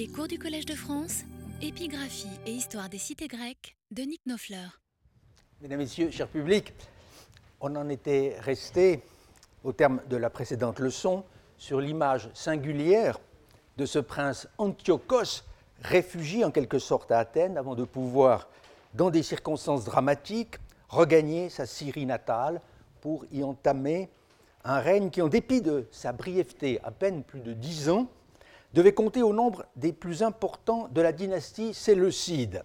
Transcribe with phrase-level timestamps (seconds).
[0.00, 1.24] Les cours du Collège de France,
[1.60, 4.80] épigraphie et histoire des cités grecques de Nick Nofleur.
[5.60, 6.72] Mesdames, Messieurs, cher public,
[7.60, 9.02] on en était resté,
[9.62, 11.22] au terme de la précédente leçon,
[11.58, 13.18] sur l'image singulière
[13.76, 15.42] de ce prince Antiochos,
[15.82, 18.48] réfugié en quelque sorte à Athènes avant de pouvoir,
[18.94, 20.56] dans des circonstances dramatiques,
[20.88, 22.62] regagner sa Syrie natale
[23.02, 24.08] pour y entamer
[24.64, 28.08] un règne qui, en dépit de sa brièveté, à peine plus de dix ans,
[28.74, 32.64] devait compter au nombre des plus importants de la dynastie séleucide,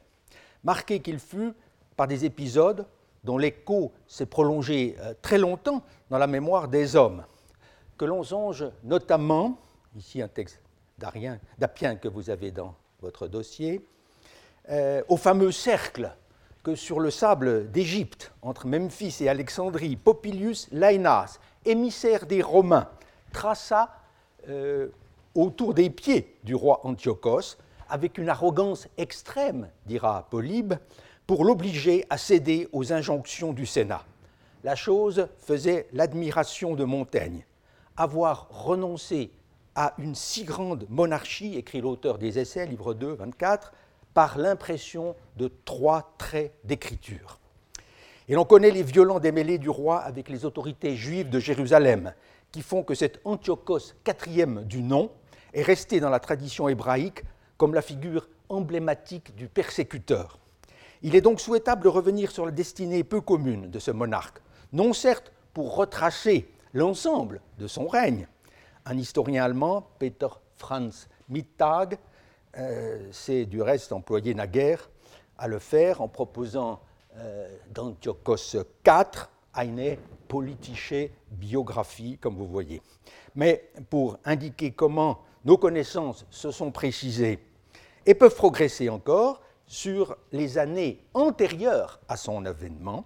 [0.64, 1.54] marqué qu'il fut
[1.96, 2.86] par des épisodes
[3.24, 7.26] dont l'écho s'est prolongé euh, très longtemps dans la mémoire des hommes,
[7.98, 9.58] que l'on songe notamment,
[9.96, 10.62] ici un texte
[10.98, 13.86] d'Apien que vous avez dans votre dossier,
[14.70, 16.12] euh, au fameux cercle
[16.64, 22.90] que sur le sable d'Égypte, entre Memphis et Alexandrie, Popilius Laïnas, émissaire des Romains,
[23.32, 23.90] traça
[24.50, 24.88] euh,
[25.36, 27.58] autour des pieds du roi Antiochos,
[27.90, 30.74] avec une arrogance extrême, dira Polybe,
[31.28, 34.06] pour l'obliger à céder aux injonctions du Sénat.
[34.64, 37.46] La chose faisait l'admiration de Montaigne.
[37.98, 39.32] Avoir renoncé
[39.76, 43.74] à une si grande monarchie, écrit l'auteur des Essais, livre 2, 24,
[44.14, 47.40] par l'impression de trois traits d'écriture.
[48.28, 52.14] Et l'on connaît les violents démêlés du roi avec les autorités juives de Jérusalem,
[52.52, 55.12] qui font que cet Antiochos quatrième du nom
[55.56, 57.24] est resté dans la tradition hébraïque
[57.58, 60.38] comme la figure emblématique du persécuteur.
[61.02, 64.42] Il est donc souhaitable de revenir sur la destinée peu commune de ce monarque,
[64.74, 68.28] non certes pour retracer l'ensemble de son règne.
[68.86, 71.98] Un historien allemand, Peter Franz Mittag,
[72.58, 74.90] euh, s'est du reste employé naguère
[75.38, 76.80] à le faire en proposant
[77.18, 79.98] euh, d'Antiochos IV eine
[80.28, 82.82] politische biographie, comme vous voyez.
[83.36, 87.40] Mais pour indiquer comment nos connaissances se sont précisées
[88.06, 93.06] et peuvent progresser encore sur les années antérieures à son avènement,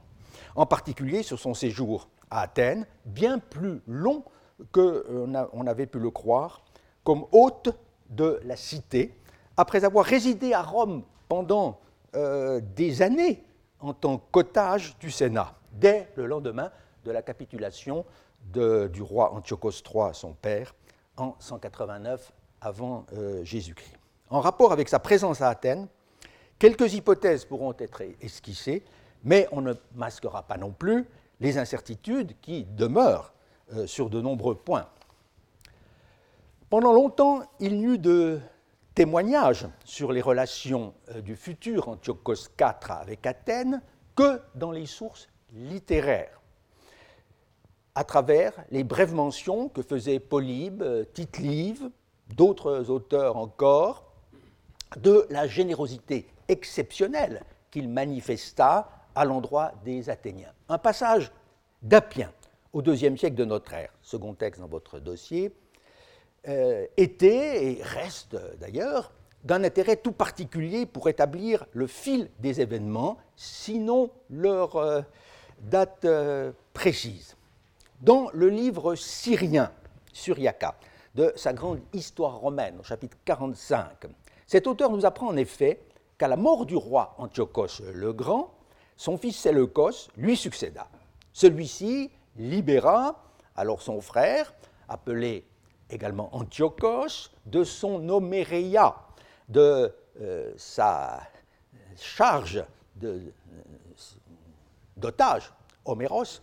[0.55, 4.23] en particulier sur son séjour à Athènes, bien plus long
[4.71, 6.61] qu'on avait pu le croire,
[7.03, 7.69] comme hôte
[8.09, 9.13] de la cité,
[9.55, 11.79] après avoir résidé à Rome pendant
[12.15, 13.43] euh, des années
[13.79, 16.71] en tant qu'otage du Sénat, dès le lendemain
[17.03, 18.05] de la capitulation
[18.53, 20.73] du roi Antiochos III, son père,
[21.17, 23.95] en 189 avant euh, Jésus-Christ.
[24.29, 25.87] En rapport avec sa présence à Athènes,
[26.57, 28.83] quelques hypothèses pourront être esquissées,
[29.23, 31.05] mais on ne masquera pas non plus
[31.39, 33.33] les incertitudes qui demeurent
[33.73, 34.87] euh, sur de nombreux points.
[36.69, 38.39] Pendant longtemps, il n'y eut de
[38.93, 43.81] témoignages sur les relations euh, du futur Antiochos IV avec Athènes
[44.15, 46.38] que dans les sources littéraires,
[47.95, 50.83] à travers les brèves mentions que faisaient Polybe,
[51.13, 51.89] Tite-Live,
[52.35, 54.05] d'autres auteurs encore,
[54.97, 60.53] de la générosité exceptionnelle qu'il manifesta à l'endroit des Athéniens.
[60.69, 61.31] Un passage
[61.81, 62.31] d'Apien
[62.73, 65.51] au deuxième siècle de notre ère, second texte dans votre dossier,
[66.47, 69.11] euh, était et reste d'ailleurs
[69.43, 75.01] d'un intérêt tout particulier pour établir le fil des événements, sinon leur euh,
[75.61, 77.35] date euh, précise.
[78.01, 79.71] Dans le livre syrien,
[80.13, 80.75] Syriaca,
[81.15, 84.05] de sa grande histoire romaine, au chapitre 45.
[84.47, 85.81] Cet auteur nous apprend en effet
[86.17, 88.53] qu'à la mort du roi Antiochos le Grand,
[88.95, 90.87] son fils Séleucos lui succéda.
[91.33, 93.21] Celui-ci libéra
[93.57, 94.53] alors son frère,
[94.87, 95.45] appelé
[95.89, 98.95] également Antiochos, de son homéréia,
[99.49, 101.19] de euh, sa
[101.97, 102.63] charge
[103.03, 103.19] euh,
[104.95, 105.51] d'otage,
[105.83, 106.41] homéros,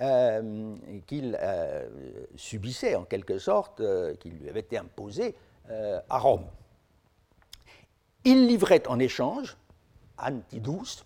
[0.00, 1.86] euh, qu'il euh,
[2.34, 5.34] subissait en quelque sorte, euh, qui lui avait été imposé
[6.08, 6.46] à Rome.
[8.24, 9.56] Il livrait en échange,
[10.18, 11.04] Antidous,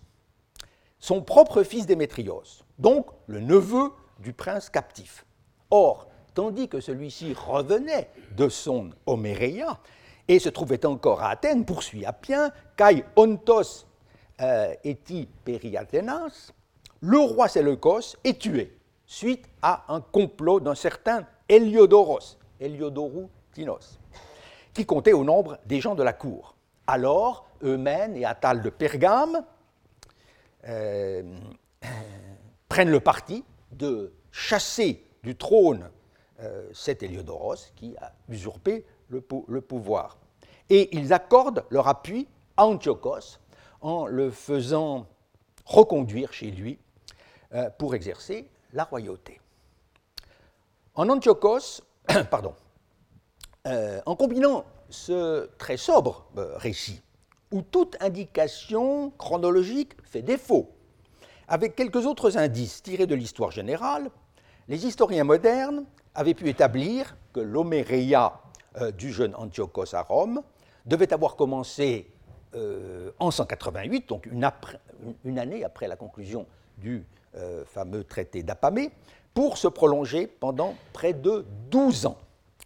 [0.97, 5.23] son propre fils Démétrios, donc le neveu du prince captif.
[5.69, 9.77] Or, tandis que celui-ci revenait de son Homéréia
[10.27, 13.85] et se trouvait encore à Athènes, poursuit Appien, Kai Ontos
[14.83, 16.53] eti periathenas,
[17.01, 18.74] le roi Séleucos est tué
[19.05, 23.99] suite à un complot d'un certain Héliodoros, Héliodorou Tinos,
[24.73, 26.55] qui comptait au nombre des gens de la cour.
[26.87, 29.43] Alors, Eumène et Attal de Pergame
[30.67, 31.23] euh,
[32.69, 35.89] prennent le parti de chasser du trône
[36.41, 40.17] euh, cet Héliodoros qui a usurpé le, le, pouvoir.
[40.69, 42.27] Et ils accordent leur appui
[42.57, 43.39] à Antiochos
[43.81, 45.07] en le faisant
[45.65, 46.79] reconduire chez lui
[47.53, 49.39] euh, pour exercer la royauté.
[50.93, 51.81] En Antiochos,
[52.29, 52.53] pardon,
[53.67, 56.27] euh, en combinant ce très sobre
[56.57, 57.01] récit,
[57.51, 60.69] où toute indication chronologique fait défaut.
[61.47, 64.09] Avec quelques autres indices tirés de l'histoire générale,
[64.67, 68.39] les historiens modernes avaient pu établir que l'homéréia
[68.77, 70.41] euh, du jeune Antiochos à Rome
[70.85, 72.11] devait avoir commencé
[72.55, 76.45] euh, en 188, donc une, année après la conclusion
[76.77, 77.05] du
[77.37, 78.91] euh, fameux traité d'Apamée,
[79.33, 82.17] pour se prolonger pendant près de 12 ans.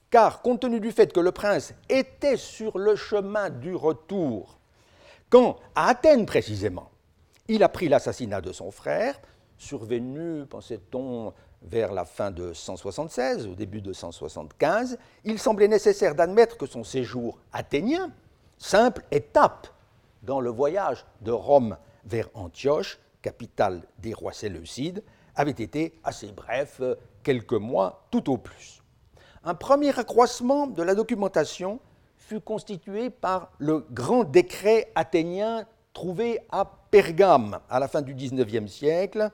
[0.10, 4.60] Car compte tenu du fait que le prince était sur le chemin du retour,
[5.30, 6.89] quand, à Athènes précisément,
[7.48, 9.19] il a pris l'assassinat de son frère,
[9.57, 16.57] survenu, pensait-on, vers la fin de 176, au début de 175, il semblait nécessaire d'admettre
[16.57, 18.12] que son séjour athénien,
[18.57, 19.68] simple étape
[20.24, 25.04] dans le voyage de Rome vers Antioche, capitale des rois séleucides,
[25.36, 26.81] avait été assez bref,
[27.24, 28.81] quelques mois tout au plus.
[29.44, 31.80] Un premier accroissement de la documentation
[32.18, 38.71] fut constitué par le grand décret athénien trouvé à Pergame à la fin du XIXe
[38.71, 39.31] siècle,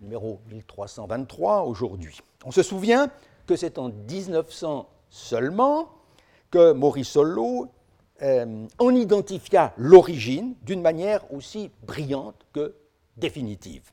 [0.00, 2.20] numéro 1323 aujourd'hui.
[2.44, 3.08] On se souvient
[3.46, 5.88] que c'est en 1900 seulement
[6.50, 7.68] que Morisolo
[8.22, 12.74] euh, en identifia l'origine d'une manière aussi brillante que
[13.16, 13.90] définitive.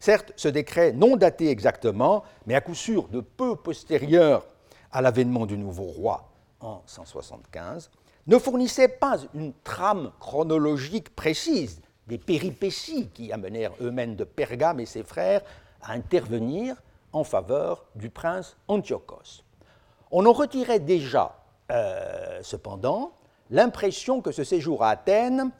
[0.00, 4.46] Certes, ce décret, non daté exactement, mais à coup sûr de peu postérieur
[4.90, 6.28] à l'avènement du nouveau roi
[6.60, 7.90] en 175,
[8.26, 14.86] ne fournissait pas une trame chronologique précise des péripéties qui amenèrent eux-mêmes de Pergame et
[14.86, 15.42] ses frères
[15.82, 16.82] à intervenir
[17.12, 19.44] en faveur du prince Antiochos.
[20.10, 21.36] On en retirait déjà,
[21.70, 23.12] euh, cependant,
[23.50, 25.50] l'impression que ce séjour à Athènes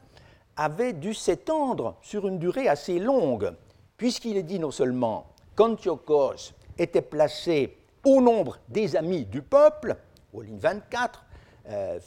[0.55, 3.53] avait dû s'étendre sur une durée assez longue,
[3.97, 9.95] puisqu'il est dit non seulement qu'Antiochos était placé au nombre des amis du peuple,
[10.33, 11.25] aux lignes 24,
[11.69, 11.99] euh,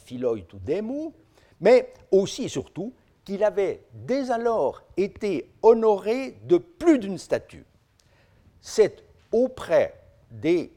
[1.59, 2.93] mais aussi et surtout
[3.25, 7.65] qu'il avait dès alors été honoré de plus d'une statue.
[8.61, 9.99] C'est auprès
[10.31, 10.71] des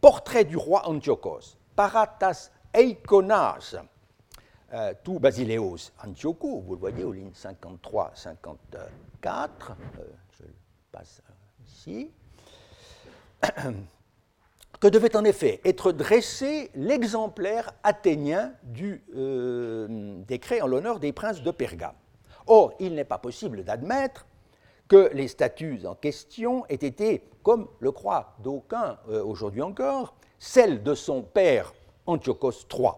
[0.00, 3.76] portraits du roi Antiochos, Paratas Eikonas,
[4.74, 8.36] euh, tout Basileos Antiochou, vous le voyez aux lignes 53-54,
[8.74, 8.86] euh,
[10.38, 10.54] je le
[10.92, 11.22] passe
[11.66, 12.10] ici,
[14.80, 21.42] que devait en effet être dressé l'exemplaire athénien du euh, décret en l'honneur des princes
[21.42, 21.94] de Pergame.
[22.46, 24.26] Or, il n'est pas possible d'admettre
[24.88, 30.82] que les statues en question aient été, comme le croient d'aucuns euh, aujourd'hui encore, celles
[30.82, 31.72] de son père
[32.06, 32.90] Antiochos III.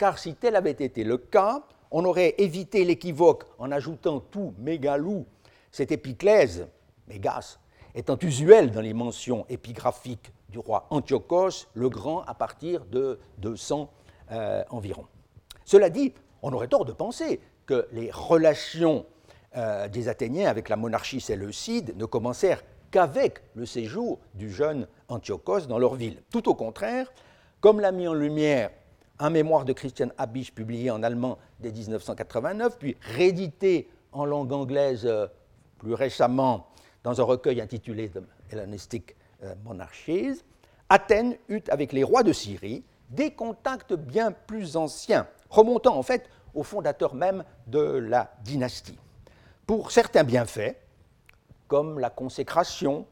[0.00, 5.26] Car si tel avait été le cas, on aurait évité l'équivoque en ajoutant tout mégalou,
[5.70, 6.68] cette épiclèse,
[7.06, 7.58] mégas,
[7.94, 13.90] étant usuelle dans les mentions épigraphiques du roi Antiochos le Grand à partir de 200
[14.32, 15.04] euh, environ.
[15.66, 19.04] Cela dit, on aurait tort de penser que les relations
[19.54, 25.66] euh, des Athéniens avec la monarchie séleucide ne commencèrent qu'avec le séjour du jeune Antiochos
[25.66, 26.22] dans leur ville.
[26.32, 27.12] Tout au contraire,
[27.60, 28.70] comme l'a mis en lumière
[29.20, 35.06] un mémoire de Christian Habisch publié en allemand dès 1989, puis réédité en langue anglaise
[35.06, 35.26] euh,
[35.78, 36.66] plus récemment
[37.04, 39.14] dans un recueil intitulé The Hellenistic
[39.44, 40.42] euh, monarchies,
[40.88, 46.28] Athènes eut avec les rois de Syrie des contacts bien plus anciens, remontant en fait
[46.54, 48.98] au fondateur même de la dynastie.
[49.66, 50.76] Pour certains bienfaits,
[51.68, 53.06] comme la consécration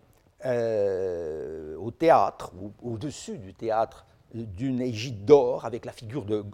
[0.45, 6.45] euh, au théâtre, ou au-dessus du théâtre, d'une égide d'or avec la figure de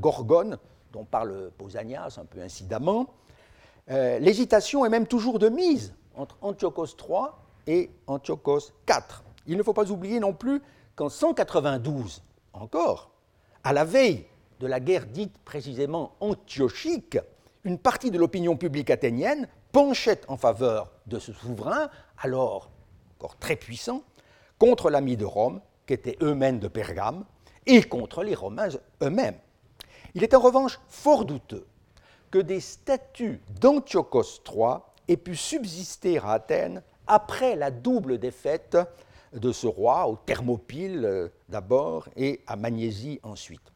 [0.00, 0.58] Gorgone,
[0.92, 3.06] dont parle Pausanias un peu incidemment,
[3.90, 7.30] euh, l'hésitation est même toujours de mise entre Antiochos III
[7.66, 9.22] et Antiochos IV.
[9.46, 10.62] Il ne faut pas oublier non plus
[10.94, 13.10] qu'en 192, encore,
[13.64, 14.26] à la veille
[14.60, 17.18] de la guerre dite précisément antiochique,
[17.64, 21.88] une partie de l'opinion publique athénienne penchait en faveur de ce souverain,
[22.18, 22.70] alors
[23.18, 24.02] encore très puissant,
[24.58, 25.60] contre l'ami de Rome,
[25.96, 27.24] qui eux-mêmes de Pergame,
[27.66, 28.68] et contre les Romains
[29.02, 29.38] eux-mêmes.
[30.14, 31.66] Il est en revanche fort douteux
[32.30, 34.78] que des statues d'Antiochos III
[35.08, 38.78] aient pu subsister à Athènes après la double défaite
[39.32, 43.72] de ce roi, au Thermopyle euh, d'abord et à Magnésie ensuite.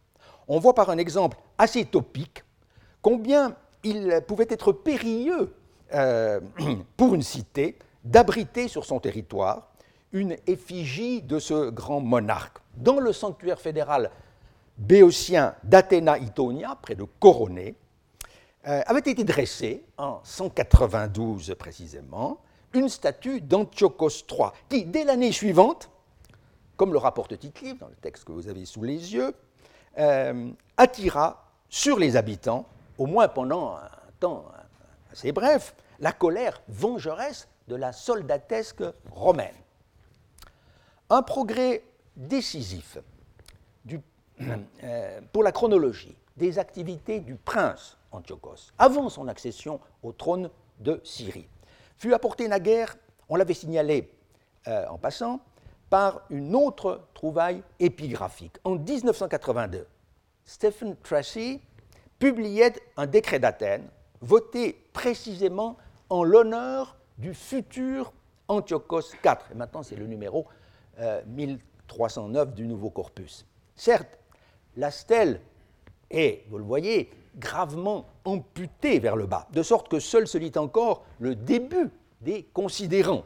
[0.49, 2.44] On voit par un exemple assez topique
[3.02, 5.54] combien il pouvait être périlleux
[5.92, 6.40] euh,
[6.97, 9.74] pour une cité d'abriter sur son territoire
[10.14, 12.59] une effigie de ce grand monarque.
[12.76, 14.11] Dans le sanctuaire fédéral
[14.78, 17.75] béotien d'Athéna Itonia, près de Coroné,
[18.66, 22.38] euh, avait été dressée en 192 précisément
[22.73, 25.90] une statue d'Antiochos III, qui, dès l'année suivante,
[26.76, 29.35] comme le rapporte tite dans le texte que vous avez sous les yeux,
[30.76, 32.66] attira sur les habitants,
[32.99, 34.44] au moins pendant un temps
[35.12, 39.54] assez bref, la colère vengeresse de la soldatesque romaine.
[41.11, 41.83] Un progrès
[42.17, 42.99] décisif
[44.83, 51.01] euh, pour la chronologie des activités du prince Antiochos avant son accession au trône de
[51.05, 51.47] Syrie
[51.97, 52.97] fut apporté naguère,
[53.29, 54.11] on l'avait signalé
[54.67, 55.41] euh, en passant,
[55.91, 58.57] par une autre trouvaille épigraphique.
[58.65, 59.87] En 1982,
[60.45, 61.61] Stephen Tracy
[62.19, 63.89] publiait un décret d'Athènes
[64.21, 65.77] voté précisément
[66.09, 68.13] en l'honneur du futur
[68.49, 69.37] Antiochos IV.
[69.53, 70.47] Et maintenant, c'est le numéro
[71.27, 73.47] 1309 euh, du nouveau corpus.
[73.75, 74.19] Certes,
[74.77, 75.41] la stèle
[76.11, 80.53] est, vous le voyez, gravement amputée vers le bas, de sorte que seul se lit
[80.57, 83.25] encore le début des considérants.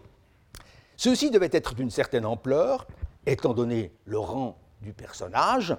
[0.96, 2.86] Ceci devait être d'une certaine ampleur,
[3.26, 5.76] étant donné le rang du personnage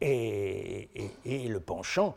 [0.00, 0.88] et,
[1.24, 2.16] et le penchant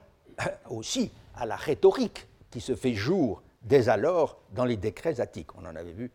[0.69, 5.55] aussi à la rhétorique qui se fait jour dès alors dans les décrets attiques.
[5.55, 6.11] On en avait vu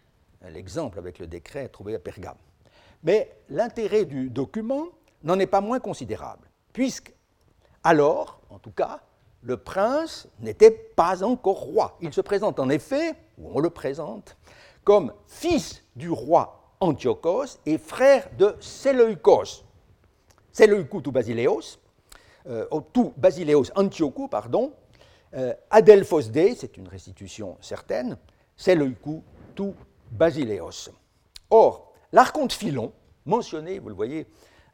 [0.49, 2.37] l'exemple avec le décret trouvé à Pergame.
[3.05, 4.87] Mais l'intérêt du document
[5.23, 7.15] n'en est pas moins considérable, puisque
[7.83, 9.01] alors, en tout cas,
[9.43, 11.99] le prince n'était pas encore roi.
[12.01, 14.37] Il se présente en effet, ou on le présente,
[14.85, 19.65] comme fils du roi Antiochos et frère de Séleucos.
[20.51, 21.79] Séleucou tout Basileos,
[22.47, 24.73] euh, tout Basileos Antiochou, pardon,
[25.35, 28.17] euh, Adelphos D, c'est une restitution certaine,
[28.57, 29.23] Séleucou
[29.55, 29.75] tout
[30.11, 30.91] Basileos.
[31.51, 31.84] Or,
[32.15, 32.93] l'archonte Philon,
[33.27, 34.27] mentionné, vous le voyez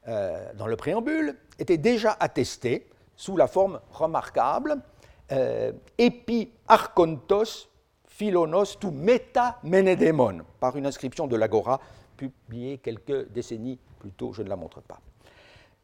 [0.06, 4.76] euh, dans le préambule, était déjà attesté sous la forme remarquable
[5.32, 7.68] euh, Epi Archontos
[8.06, 11.80] Philonos tu Meta Menedemon, par une inscription de l'Agora
[12.16, 15.00] publiée quelques décennies plus tôt, je ne la montre pas.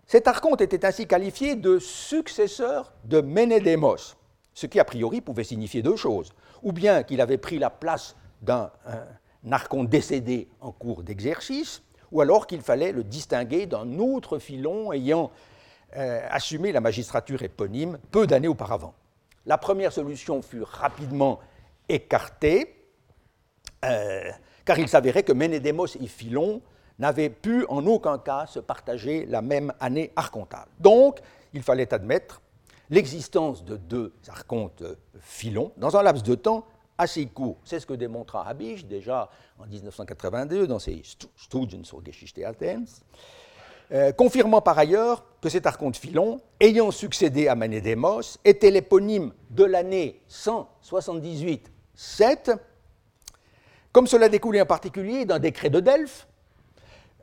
[0.06, 4.16] Cet archonte était ainsi qualifié de successeur de Ménédémos,
[4.52, 6.32] ce qui a priori pouvait signifier deux choses.
[6.62, 8.70] Ou bien qu'il avait pris la place d'un
[9.50, 15.31] archonte décédé en cours d'exercice, ou alors qu'il fallait le distinguer d'un autre filon ayant
[15.97, 18.95] euh, assumé la magistrature éponyme peu d'années auparavant.
[19.47, 21.40] La première solution fut rapidement
[21.88, 22.76] écartée,
[23.85, 24.31] euh,
[24.64, 26.61] car il s'avérait que Ménédémos et Philon
[26.99, 30.66] n'avaient pu en aucun cas se partager la même année archontale.
[30.81, 31.21] Donc,
[31.52, 32.40] il fallait admettre
[32.90, 34.83] l'existence de deux archontes
[35.21, 36.66] Philon dans un laps de temps
[36.99, 37.57] assez court.
[37.65, 41.03] C'est ce que démontra Habisch déjà en 1982 dans ses
[41.37, 43.03] Studien sur Geschichte Athens,
[43.93, 49.65] euh, confirmant par ailleurs que cet archonte Philon, ayant succédé à Manédémos, était l'éponyme de
[49.65, 52.59] l'année 178-7,
[53.93, 56.26] comme cela découlait en particulier d'un décret de Delphes,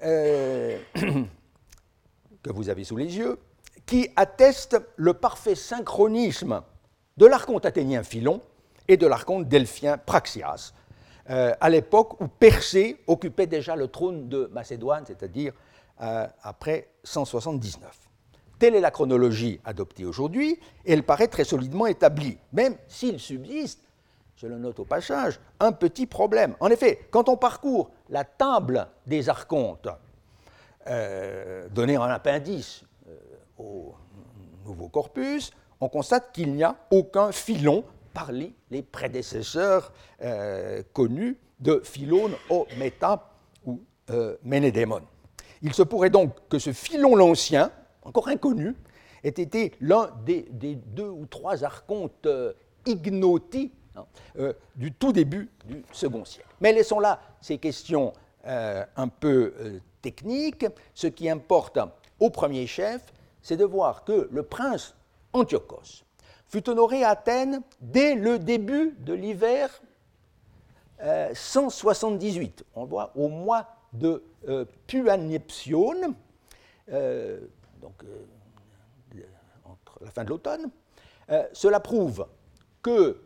[0.03, 0.79] euh,
[2.43, 3.37] que vous avez sous les yeux,
[3.85, 6.61] qui atteste le parfait synchronisme
[7.17, 8.41] de l'archonte athénien Philon
[8.93, 10.71] et de l'archonte delphien Praxias,
[11.31, 15.53] euh, à l'époque où Persée occupait déjà le trône de Macédoine, c'est-à-dire
[16.01, 17.97] euh, après 179.
[18.59, 23.79] Telle est la chronologie adoptée aujourd'hui, et elle paraît très solidement établie, même s'il subsiste,
[24.35, 26.55] je le note au passage, un petit problème.
[26.59, 29.87] En effet, quand on parcourt la table des archontes,
[30.85, 32.83] euh, donnée en appendice
[33.57, 33.95] au
[34.65, 37.83] nouveau corpus, on constate qu'il n'y a aucun filon
[38.13, 39.91] parmi les prédécesseurs
[40.21, 43.31] euh, connus de Philone au Méta
[43.65, 45.01] ou euh, Ménédémon.
[45.61, 47.71] Il se pourrait donc que ce Philon l'Ancien,
[48.03, 48.75] encore inconnu,
[49.23, 52.53] ait été l'un des, deux ou trois archontes euh,
[52.85, 54.05] ignoti hein,
[54.75, 56.49] du tout début du second siècle.
[56.59, 58.13] Mais laissons là ces questions
[58.45, 59.53] un peu
[60.01, 60.65] techniques.
[60.93, 61.79] Ce qui importe
[62.19, 64.95] au premier chef, c'est de voir que le prince
[65.31, 66.03] Antiochos
[66.53, 69.81] fut honoré à Athènes dès le début de l'hiver
[71.33, 72.61] 178.
[72.61, 74.63] Euh, On voit au mois de euh,
[76.91, 77.39] euh
[77.81, 79.23] donc euh,
[79.65, 80.69] entre la fin de l'automne.
[81.53, 82.27] cela prouve
[82.83, 83.19] que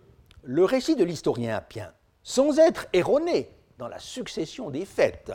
[0.43, 1.91] le récit de l'historien Appien,
[2.24, 5.34] sans être erroné dans la succession des fêtes,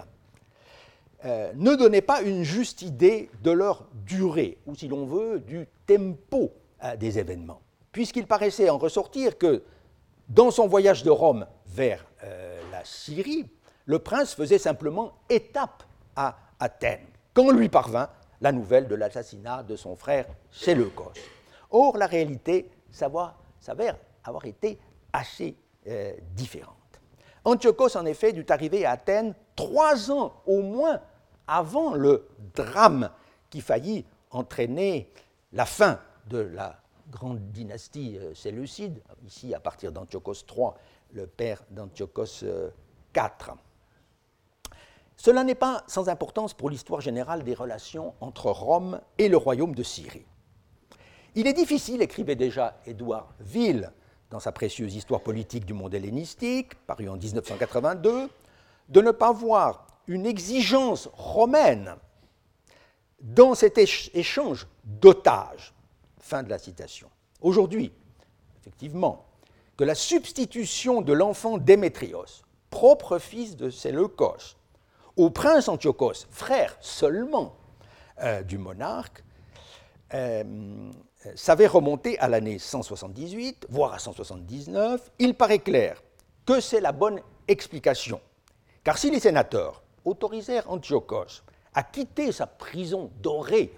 [1.25, 6.53] ne donnait pas une juste idée de leur durée, ou si l'on veut, du tempo
[6.99, 7.61] des événements,
[7.93, 9.63] puisqu'il paraissait en ressortir que
[10.29, 13.49] dans son voyage de Rome vers euh, la Syrie,
[13.85, 15.85] le prince faisait simplement étape
[16.17, 18.09] à Athènes, quand lui parvint
[18.41, 21.13] la nouvelle de l'assassinat de son frère Séleucos.
[21.71, 24.79] Or, la réalité s'avère avoir été
[25.13, 25.57] assez
[26.35, 26.77] différente.
[27.45, 31.01] Antiochos, en effet, dut arriver à Athènes trois ans au moins
[31.47, 33.11] avant le drame
[33.51, 35.11] qui faillit entraîner
[35.53, 36.82] la fin de la
[37.13, 40.71] grande dynastie euh, séleucide, ici à partir d'Antiochos III,
[41.13, 42.43] le père d'Antiochos
[43.15, 43.55] IV.
[45.17, 49.75] Cela n'est pas sans importance pour l'histoire générale des relations entre Rome et le royaume
[49.75, 50.27] de Syrie.
[51.35, 53.93] Il est difficile, écrivait déjà Édouard Ville
[54.31, 58.29] dans sa précieuse Histoire politique du monde hellénistique, parue en 1982,
[58.89, 61.95] de ne pas voir une exigence romaine
[63.21, 65.73] dans cet échange d'otages.
[66.23, 67.11] Fin de la citation.
[67.41, 67.93] Aujourd'hui,
[68.61, 69.27] effectivement,
[69.77, 74.57] que la substitution de l'enfant Démétrios, propre fils de Séleucos,
[75.17, 77.57] au prince Antiochos, frère seulement
[78.23, 79.25] euh, du monarque,
[80.15, 80.91] euh,
[81.35, 86.01] savait remonter à l'année 178, voire à 179, il paraît clair
[86.47, 88.21] que c'est la bonne explication.
[88.85, 91.43] Car si les sénateurs autorisèrent Antiochos
[91.75, 93.73] à quitter sa prison dorée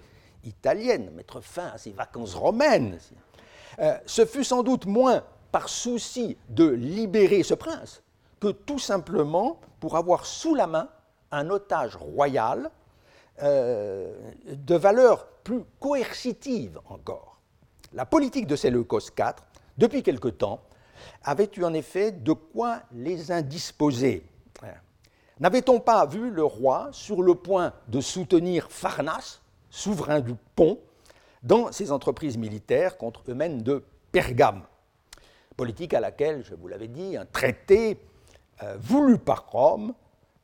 [0.45, 2.99] italienne, mettre fin à ses vacances romaines,
[3.79, 8.01] euh, ce fut sans doute moins par souci de libérer ce prince
[8.39, 10.89] que tout simplement pour avoir sous la main
[11.31, 12.69] un otage royal
[13.41, 14.13] euh,
[14.47, 17.39] de valeur plus coercitive encore.
[17.93, 19.35] La politique de Séleucos IV,
[19.77, 20.61] depuis quelque temps,
[21.23, 24.25] avait eu en effet de quoi les indisposer.
[25.39, 29.41] N'avait-on pas vu le roi sur le point de soutenir Pharnas,
[29.75, 30.79] souverain du pont,
[31.43, 34.63] dans ses entreprises militaires contre Eumène de Pergame
[35.57, 37.99] Politique à laquelle, je vous l'avais dit, un traité
[38.63, 39.93] euh, voulu par Rome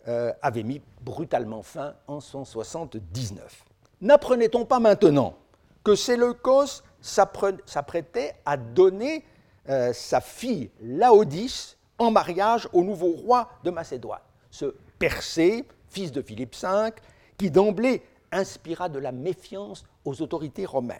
[0.08, 3.66] euh, avait mis brutalement fin en 179.
[4.02, 5.36] N'apprenait-on pas maintenant
[5.84, 9.26] que Séleucos s'apprêtait à donner
[9.70, 16.22] euh, sa fille Laodice en mariage au nouveau roi de Macédoine, ce Persée, fils de
[16.22, 16.92] Philippe V,
[17.38, 21.00] qui d'emblée inspira de la méfiance aux autorités romaines.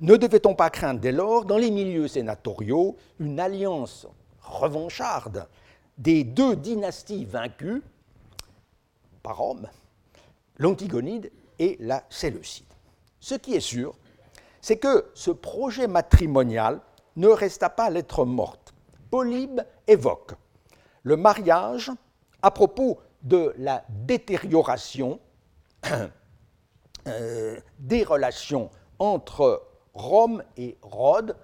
[0.00, 4.06] Ne devait-on pas craindre dès lors, dans les milieux sénatoriaux, une alliance
[4.42, 5.46] revancharde
[5.98, 7.82] des deux dynasties vaincues,
[9.22, 9.68] par Rome,
[10.58, 12.64] l'Antigonide et la Séleucide?
[13.20, 13.94] Ce qui est sûr,
[14.60, 16.80] c'est que ce projet matrimonial
[17.16, 18.72] ne resta pas lettre morte.
[19.10, 20.32] Polybe évoque
[21.02, 21.90] le mariage
[22.42, 25.20] à propos de la détérioration
[27.06, 29.62] euh, des relations entre
[29.94, 31.36] Rome et Rhodes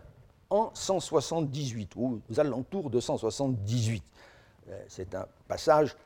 [0.51, 4.03] en 178, ou aux alentours de 178.
[4.69, 5.97] Euh, c'est un passage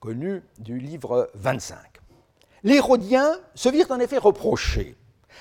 [0.00, 1.78] connu du livre 25.
[2.64, 4.96] Les Rhodiens se virent en effet reprocher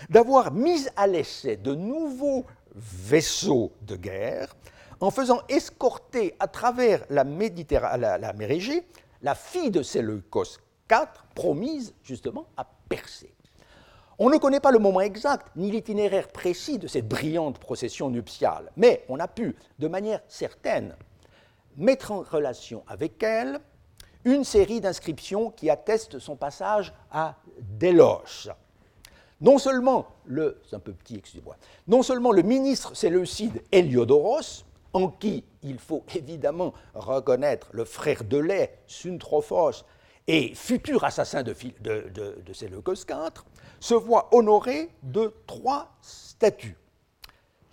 [0.09, 2.45] d'avoir mis à l'essai de nouveaux
[2.75, 4.55] vaisseaux de guerre
[4.99, 8.85] en faisant escorter à travers la, Méditerranée, la, la mer Égée
[9.21, 10.57] la fille de Séleucos
[10.89, 13.33] IV, promise justement à Persée.
[14.23, 18.71] On ne connaît pas le moment exact ni l'itinéraire précis de cette brillante procession nuptiale,
[18.77, 20.95] mais on a pu, de manière certaine,
[21.75, 23.59] mettre en relation avec elle
[24.23, 27.37] une série d'inscriptions qui attestent son passage à
[27.79, 28.51] Délos.
[29.41, 31.23] Non seulement le, un peu petit,
[31.87, 38.37] non seulement le ministre séleucide Héliodoros, en qui il faut évidemment reconnaître le frère de
[38.37, 39.83] lait, Suntrophos,
[40.27, 43.43] et futur assassin de, de, de, Séleucos IV,
[43.81, 46.77] se voit honoré de trois statues.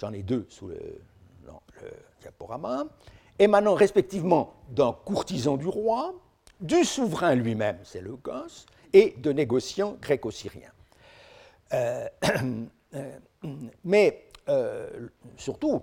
[0.00, 0.78] J'en ai deux sous le,
[2.20, 2.86] diaporama,
[3.38, 6.14] émanant respectivement d'un courtisan du roi,
[6.60, 10.72] du souverain lui-même, c'est le gosse, et de négociants gréco-syriens.
[11.74, 12.08] Euh,
[13.84, 15.82] mais euh, surtout,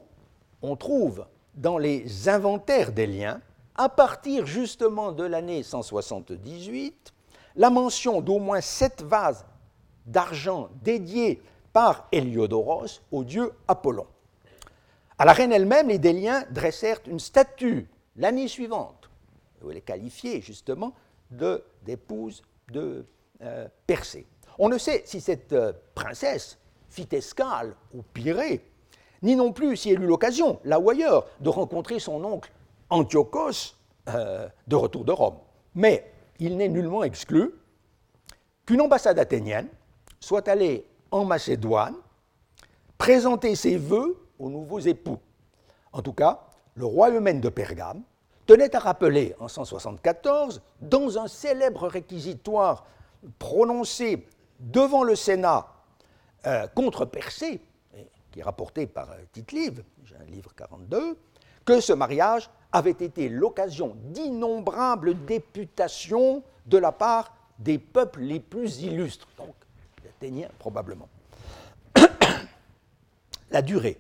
[0.62, 3.40] on trouve dans les inventaires des liens,
[3.76, 7.14] à partir justement de l'année 178,
[7.58, 9.46] la mention d'au moins sept vases
[10.06, 11.42] d'argent dédiés
[11.74, 14.08] par Héliodoros au dieu Apollon.
[15.18, 19.06] À la reine elle-même, les Déliens dressèrent une statue l'année suivante
[19.72, 20.94] elle est qualifiée justement
[21.32, 23.06] d'épouse de,
[23.42, 24.26] euh, Persée.
[24.58, 26.58] On ne sait si cette euh, princesse
[26.90, 28.62] fit escale au Pirée,
[29.22, 32.52] ni non plus si elle eut l'occasion, là ou ailleurs, de rencontrer son oncle
[32.90, 33.76] Antiochos
[34.10, 35.38] euh, de retour de Rome.
[35.74, 37.52] Mais il n'est nullement exclu
[38.66, 39.68] qu'une ambassade athénienne
[40.26, 41.94] soit allée en Macédoine
[42.98, 45.20] présenter ses vœux aux nouveaux époux.
[45.94, 48.02] En tout cas, le roi Eumène de Pergame
[48.48, 52.88] tenait à rappeler en 174, dans un célèbre réquisitoire
[53.38, 54.28] prononcé
[54.60, 55.68] devant le Sénat
[56.48, 57.62] euh, contre Persée,
[58.32, 61.20] qui est rapporté par euh, Tite-Live, j'ai un livre 42,
[61.66, 68.82] que ce mariage avait été l'occasion d'innombrables députations de la part des peuples les plus
[68.82, 69.28] illustres,
[70.60, 71.10] probablement.
[73.52, 73.98] La durée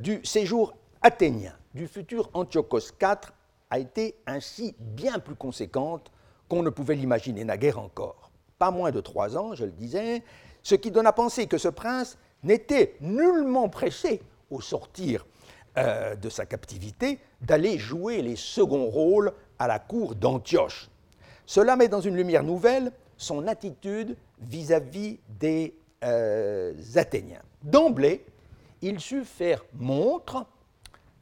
[0.00, 3.32] du séjour athénien du futur Antiochos IV
[3.70, 6.10] a été ainsi bien plus conséquente
[6.48, 8.30] qu'on ne pouvait l'imaginer naguère encore.
[8.58, 10.22] Pas moins de trois ans, je le disais,
[10.62, 15.26] ce qui donne à penser que ce prince n'était nullement pressé au sortir
[15.76, 20.88] euh, de sa captivité d'aller jouer les seconds rôles à la cour d'Antioche.
[21.46, 25.74] Cela met dans une lumière nouvelle son attitude vis-à-vis des
[26.04, 27.42] euh, Athéniens.
[27.62, 28.24] D'emblée,
[28.82, 30.46] il sut faire montre,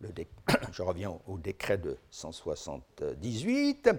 [0.73, 3.91] je reviens au décret de 178,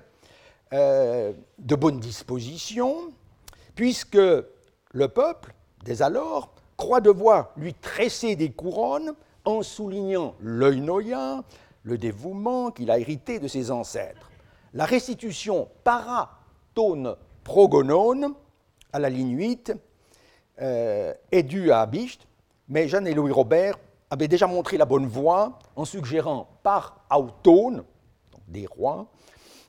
[0.73, 3.12] euh, de bonne disposition,
[3.75, 5.53] puisque le peuple,
[5.84, 9.13] dès alors, croit devoir lui tresser des couronnes
[9.45, 10.84] en soulignant l'œil
[11.84, 14.30] le dévouement qu'il a hérité de ses ancêtres.
[14.73, 18.34] La restitution paratone progonone,
[18.93, 19.73] à la ligne 8,
[20.60, 22.28] euh, est due à Abicht,
[22.67, 23.78] mais Jeanne et Louis Robert
[24.10, 27.84] avaient déjà montré la bonne voie en suggérant par autone,
[28.47, 29.06] des rois,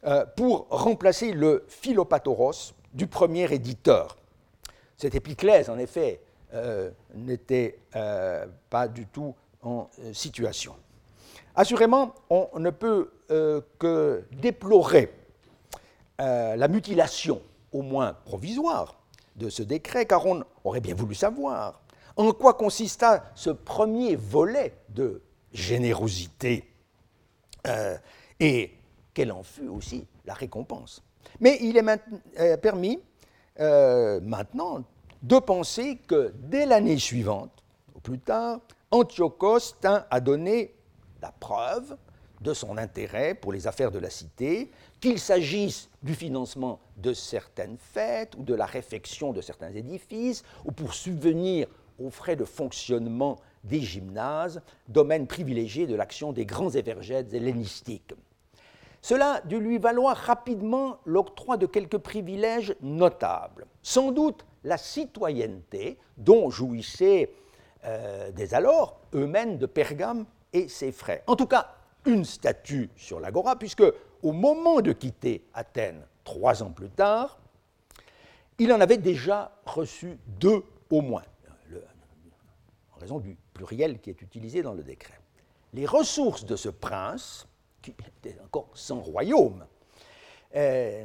[0.06, 4.16] euh, pour remplacer le philopatoros du premier éditeur.
[4.96, 6.22] Cette épiclèse, en effet,
[6.54, 7.78] euh, n'était
[8.70, 10.74] pas du tout en situation.
[11.54, 15.12] Assurément, on ne peut que déplorer
[16.18, 18.97] la mutilation, au moins provisoire,
[19.38, 21.82] de ce décret, car on aurait bien voulu savoir
[22.16, 25.22] en quoi consista ce premier volet de
[25.52, 26.74] générosité
[28.40, 28.72] et
[29.14, 31.02] quelle en fut aussi la récompense.
[31.40, 33.00] Mais il est permis
[33.58, 34.84] maintenant
[35.22, 40.74] de penser que dès l'année suivante, au plus tard, Antiochos tint à donner
[41.20, 41.96] la preuve
[42.40, 44.70] de son intérêt pour les affaires de la cité,
[45.00, 50.72] qu'il s'agisse du financement de certaines fêtes ou de la réfection de certains édifices, ou
[50.72, 51.66] pour subvenir
[51.98, 58.14] aux frais de fonctionnement des gymnases, domaine privilégié de l'action des grands évergètes hellénistiques.
[59.02, 63.66] Cela dut lui valoir rapidement l'octroi de quelques privilèges notables.
[63.82, 67.32] Sans doute la citoyenneté dont jouissait
[67.84, 71.22] euh, des alors, Eumène de Pergame et ses frères.
[71.26, 71.74] En tout cas,
[72.08, 73.84] une statue sur l'agora, puisque
[74.22, 77.38] au moment de quitter Athènes, trois ans plus tard,
[78.58, 81.22] il en avait déjà reçu deux au moins,
[82.96, 85.20] en raison du pluriel qui est utilisé dans le décret.
[85.74, 87.46] Les ressources de ce prince,
[87.82, 89.64] qui était encore sans royaume,
[90.56, 91.04] euh,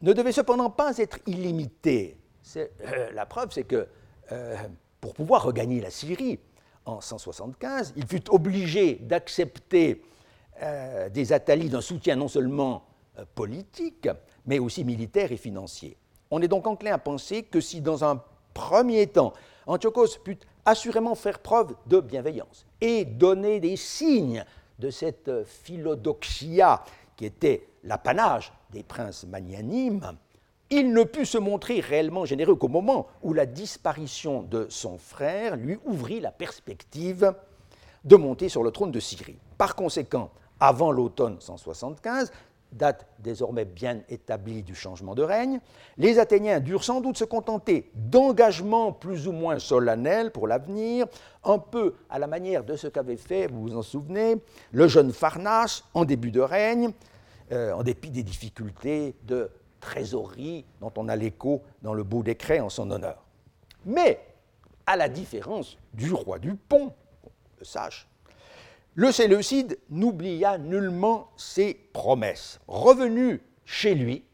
[0.00, 2.16] ne devaient cependant pas être illimitées.
[2.56, 3.86] Euh, la preuve, c'est que
[5.00, 6.38] pour pouvoir regagner la Syrie
[6.86, 10.02] en 175, il fut obligé d'accepter
[10.62, 12.84] euh, des atalies d'un soutien non seulement
[13.18, 14.08] euh, politique,
[14.46, 15.96] mais aussi militaire et financier.
[16.30, 19.32] On est donc enclin à penser que si dans un premier temps,
[19.66, 24.44] Antiochos put assurément faire preuve de bienveillance et donner des signes
[24.78, 26.84] de cette euh, philodoxia
[27.16, 30.16] qui était l'apanage des princes magnanimes,
[30.70, 35.56] il ne put se montrer réellement généreux qu'au moment où la disparition de son frère
[35.56, 37.32] lui ouvrit la perspective
[38.04, 39.38] de monter sur le trône de Syrie.
[39.56, 40.30] Par conséquent,
[40.66, 42.32] avant l'automne 175,
[42.72, 45.60] date désormais bien établie du changement de règne,
[45.98, 51.06] les Athéniens durent sans doute se contenter d'engagements plus ou moins solennels pour l'avenir,
[51.44, 54.36] un peu à la manière de ce qu'avait fait, vous vous en souvenez,
[54.72, 56.90] le jeune Pharnace en début de règne,
[57.52, 59.50] euh, en dépit des difficultés de
[59.80, 63.22] trésorerie dont on a l'écho dans le beau décret en son honneur.
[63.84, 64.18] Mais,
[64.86, 66.92] à la différence du roi du pont,
[67.58, 68.08] le sache,
[68.94, 72.60] le Séleucide n'oublia nullement ses promesses.
[72.68, 74.24] Revenu chez lui,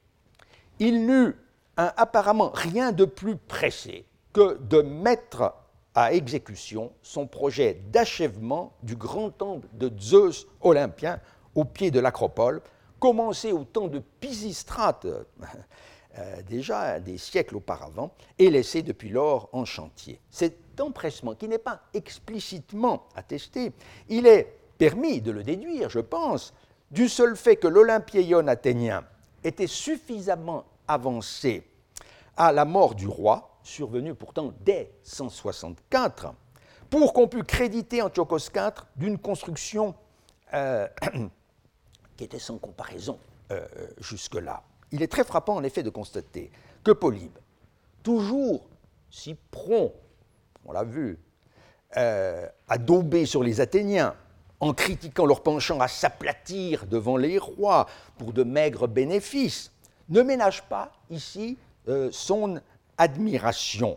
[0.79, 1.35] il n'eut
[1.77, 5.55] apparemment rien de plus pressé que de mettre
[5.95, 11.21] à exécution son projet d'achèvement du grand temple de Zeus olympien
[11.55, 12.61] au pied de l'acropole,
[12.99, 15.07] commencé au temps de Pisistrate,
[16.19, 20.21] euh, déjà des siècles auparavant, et laissé depuis lors en chantier.
[20.31, 23.73] Cet empressement, qui n'est pas explicitement attesté,
[24.09, 26.53] il est permis de le déduire, je pense,
[26.91, 29.05] du seul fait que l'Olympieion athénien
[29.45, 31.63] était suffisamment avancé
[32.37, 36.35] à la mort du roi, survenue pourtant dès 164,
[36.89, 39.95] pour qu'on pût créditer Antiochos IV d'une construction
[40.55, 40.89] euh,
[42.17, 43.19] qui était sans comparaison
[43.53, 43.65] euh,
[43.99, 44.63] jusque-là.
[44.93, 46.51] Il est très frappant en effet de constater
[46.83, 47.39] que Polybe,
[48.03, 48.67] toujours
[49.11, 49.93] si prompt,
[50.65, 51.19] on l'a vu,
[51.97, 54.15] euh, à dauber sur les Athéniens,
[54.61, 57.87] en critiquant leur penchant à s'aplatir devant les rois
[58.19, 59.73] pour de maigres bénéfices,
[60.09, 61.57] ne ménage pas ici
[61.89, 62.61] euh, son
[62.99, 63.97] admiration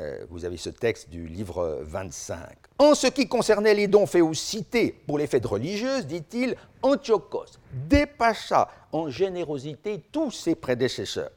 [0.00, 2.40] euh, vous avez ce texte du livre 25.
[2.78, 7.58] En ce qui concernait les dons faits aux cités pour les fêtes religieuses, dit-il, Antiochos
[7.88, 11.32] dépassa en générosité tous ses prédécesseurs.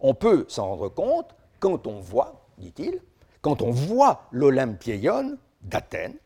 [0.00, 3.00] On peut s'en rendre compte quand on voit, dit-il,
[3.40, 6.16] quand on voit l'Olympieion d'Athènes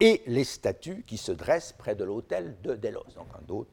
[0.00, 3.70] et les statues qui se dressent près de l'autel de Délos, donc un autre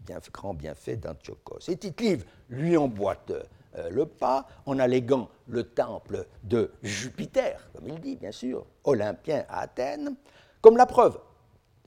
[0.00, 1.68] bien, grand bienfait d'Antiochos.
[1.68, 3.32] Et Tite-Live lui emboîte
[3.76, 9.44] euh, le pas en alléguant le temple de Jupiter, comme il dit bien sûr, olympien
[9.48, 10.14] à Athènes,
[10.60, 11.18] comme la preuve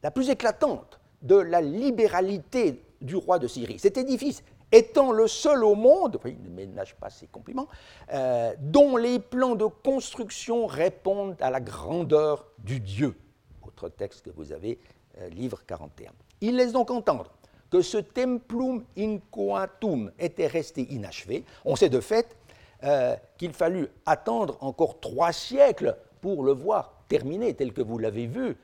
[0.04, 3.80] la plus éclatante de la libéralité du roi de Syrie.
[3.80, 7.68] Cet édifice étant le seul au monde, il ne ménage pas ses compliments,
[8.14, 13.16] euh, dont les plans de construction répondent à la grandeur du Dieu.
[13.64, 14.80] Autre texte que vous avez,
[15.20, 16.12] euh, livre 41.
[16.42, 17.32] Il laisse donc entendre
[17.72, 21.46] que ce templum incoatum était resté inachevé.
[21.66, 22.36] On sait de fait
[22.84, 28.28] euh, qu'il fallut attendre encore trois siècles pour le voir terminé tel que vous l'avez
[28.28, 28.58] vu,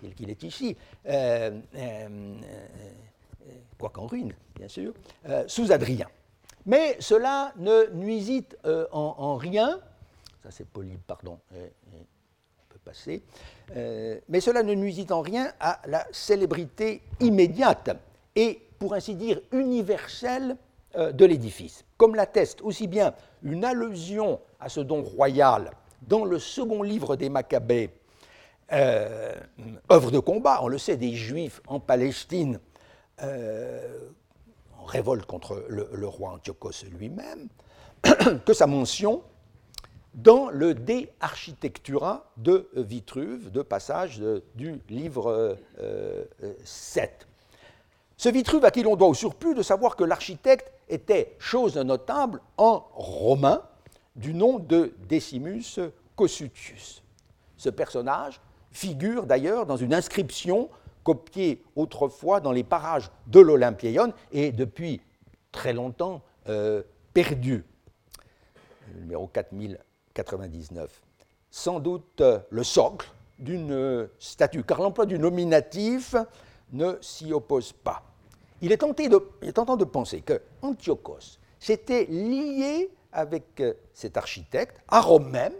[0.00, 2.08] tel qu'il est ici, euh, euh,
[3.78, 4.94] quoiqu'en ruine, bien sûr,
[5.46, 6.08] sous Adrien.
[6.66, 8.56] Mais cela ne nuisit
[8.92, 9.80] en, rien,
[10.42, 13.22] ça c'est poli, pardon, on peut passer,
[14.28, 17.96] mais cela ne nuisit en rien à la célébrité immédiate
[18.36, 20.56] et, pour ainsi dire, universel
[20.96, 21.84] euh, de l'édifice.
[21.96, 25.70] Comme l'atteste aussi bien une allusion à ce don royal
[26.02, 27.90] dans le second livre des Maccabées,
[28.72, 29.34] euh,
[29.90, 32.60] œuvre de combat, on le sait, des Juifs en Palestine,
[33.22, 34.08] euh,
[34.78, 37.48] en révolte contre le, roi Antiochos lui-même,
[38.44, 39.22] que sa mention
[40.14, 44.22] dans le De Architectura de Vitruve, de passage
[44.54, 45.58] du livre
[46.64, 47.26] 7.
[48.16, 52.40] Ce Vitruve à qui l'on doit au surplus de savoir que l'architecte était, chose notable,
[52.58, 53.62] un Romain
[54.16, 55.80] du nom de Decimus
[56.14, 57.02] Cossutius.
[57.56, 60.68] Ce personnage figure d'ailleurs dans une inscription
[61.02, 65.00] copiée autrefois dans les parages de l'Olympieion et depuis
[65.52, 67.64] très longtemps euh, perdue.
[68.96, 71.02] Numéro 4099.
[71.50, 76.14] Sans doute euh, le socle d'une statue, car l'emploi du nominatif
[76.74, 78.02] ne s'y oppose pas.
[78.60, 85.30] Il est, tentant de penser que Antiochos s'était lié avec euh, cet architecte à Rome
[85.30, 85.52] même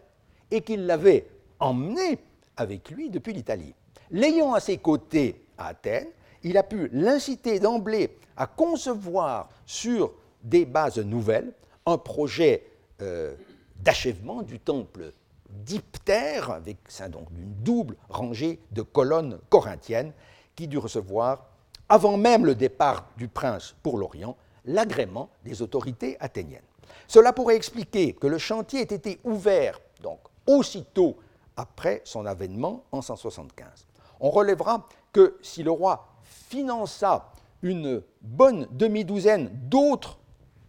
[0.50, 1.28] et qu'il l'avait
[1.60, 2.18] emmené
[2.56, 3.74] avec lui depuis l'Italie.
[4.10, 6.08] L'ayant à ses côtés à Athènes,
[6.42, 11.52] il a pu l'inciter d'emblée à concevoir sur des bases nouvelles
[11.86, 12.66] un projet
[13.02, 13.34] euh,
[13.80, 15.12] d'achèvement du temple
[15.48, 16.78] diptère, avec
[17.10, 20.12] donc une double rangée de colonnes corinthiennes
[20.56, 21.46] qui dut recevoir,
[21.88, 26.62] avant même le départ du prince pour l'Orient, l'agrément des autorités athéniennes.
[27.06, 31.16] Cela pourrait expliquer que le chantier ait été ouvert donc aussitôt
[31.56, 33.86] après son avènement en 175.
[34.20, 37.30] On relèvera que si le roi finança
[37.62, 40.18] une bonne demi-douzaine d'autres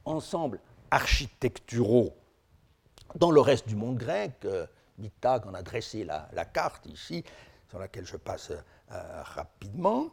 [0.06, 0.60] ensembles
[0.91, 2.13] architecturaux
[3.15, 4.65] dans le reste du monde grec, euh,
[5.24, 7.24] en a dressé la, la, carte ici,
[7.69, 8.52] sur laquelle je passe
[8.91, 10.10] euh, rapidement.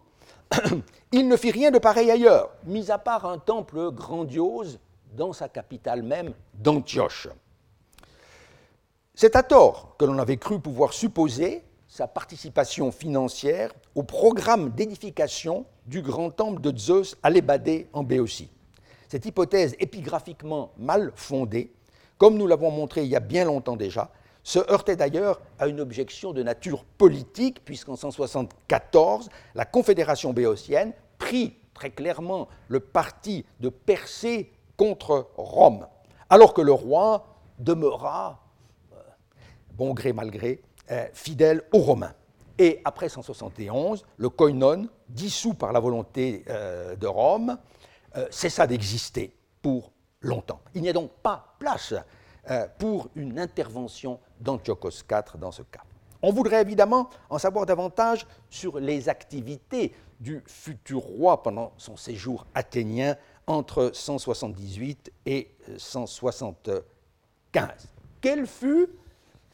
[1.13, 4.79] Il ne fit rien de pareil ailleurs, mis à part un temple grandiose
[5.15, 7.29] dans sa capitale même, d'Antioche.
[9.15, 15.67] C'est à tort que l'on avait cru pouvoir supposer sa participation financière au programme d'édification
[15.87, 18.51] du grand temple de Zeus à l'Ébadé en Béotie.
[19.09, 21.71] Cette hypothèse épigraphiquement mal fondée,
[22.17, 24.11] comme nous l'avons montré il y a bien longtemps déjà,
[24.43, 31.57] se heurtait d'ailleurs à une objection de nature politique, puisqu'en 174, la Confédération béotienne prit
[31.75, 35.87] très clairement le parti de percer contre Rome,
[36.29, 37.27] alors que le roi
[37.59, 38.43] demeura,
[38.93, 38.97] euh,
[39.75, 42.15] bon gré mal gré, euh, fidèle aux Romains.
[42.59, 47.59] Et après 171, le koinon, dissous par la volonté euh, de Rome,
[48.31, 50.61] cessa d'exister pour longtemps.
[50.75, 51.95] Il n'y a donc pas place
[52.51, 55.83] euh, pour une intervention d'Antiochos IV dans ce cas.
[56.23, 62.47] On voudrait évidemment en savoir davantage sur les activités du futur roi pendant son séjour
[62.55, 66.83] athénien entre 178 et 175.
[68.21, 68.89] Quel fut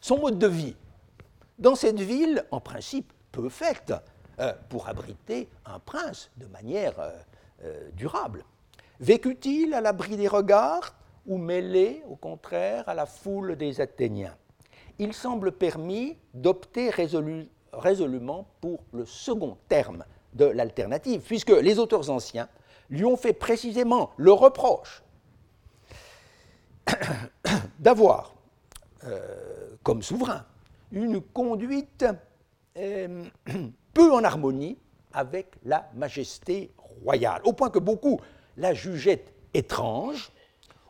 [0.00, 0.76] son mode de vie?
[1.58, 3.92] Dans cette ville, en principe, peu faite
[4.40, 6.94] euh, pour abriter un prince de manière
[7.64, 8.44] euh, durable.
[9.00, 10.94] Vécut-il à l'abri des regards?
[11.28, 14.34] Ou mêlé, au contraire, à la foule des Athéniens.
[14.98, 22.48] Il semble permis d'opter résolument pour le second terme de l'alternative, puisque les auteurs anciens
[22.90, 25.04] lui ont fait précisément le reproche
[27.78, 28.34] d'avoir
[29.82, 30.44] comme souverain,
[30.90, 32.04] une conduite
[32.74, 34.78] peu en harmonie
[35.12, 38.20] avec la majesté royale, au point que beaucoup
[38.56, 40.32] la jugeaient étrange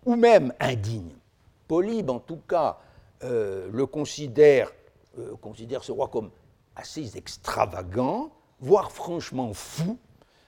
[0.08, 1.12] ou même indigne.
[1.66, 2.78] Polybe, en tout cas,
[3.20, 4.72] le considère,
[5.42, 6.30] considère ce roi comme
[6.78, 9.98] assez extravagant, voire franchement fou,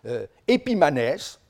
[0.07, 1.41] euh, Épimanès,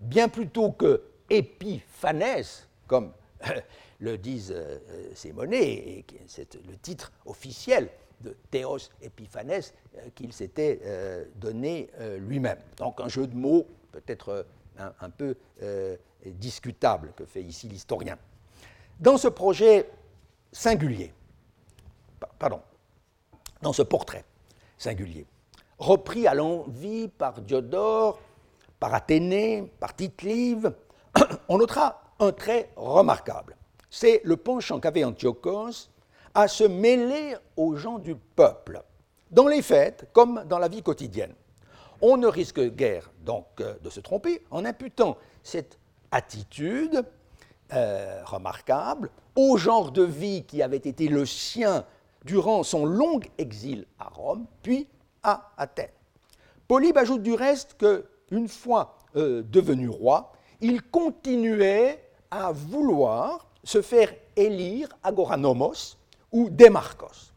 [0.00, 3.12] bien plutôt que Épiphanès, comme
[3.46, 3.60] euh,
[3.98, 4.78] le disent euh,
[5.14, 7.88] ces monnaies, et c'est le titre officiel
[8.20, 9.74] de Théos Épiphanès
[10.14, 10.80] qu'il s'était
[11.36, 12.58] donné lui-même.
[12.76, 14.44] Donc un jeu de mots peut-être
[14.76, 15.36] un, peu
[16.26, 18.18] discutable que fait ici l'historien.
[19.00, 19.88] Dans ce projet
[20.52, 21.12] singulier,
[22.38, 22.60] pardon,
[23.62, 24.24] dans ce portrait
[24.76, 25.26] singulier,
[25.78, 28.18] repris à l'envie par Diodore,
[28.80, 30.72] par Athénée, par Tite-Live,
[31.48, 33.56] on notera un trait remarquable.
[33.90, 35.88] C'est le penchant qu'avait Antiochos
[36.34, 38.82] à se mêler aux gens du peuple,
[39.30, 41.34] dans les fêtes comme dans la vie quotidienne.
[42.00, 45.78] On ne risque guère donc euh, de se tromper en imputant cette
[46.10, 47.04] attitude
[47.72, 51.84] euh, remarquable au genre de vie qui avait été le sien
[52.24, 54.88] durant son long exil à Rome, puis
[55.22, 55.90] à Athènes.
[56.66, 64.12] Polybe ajoute du reste qu'une fois euh, devenu roi, il continuait à vouloir se faire
[64.36, 65.96] élire agoranomos
[66.32, 67.32] ou démarchos.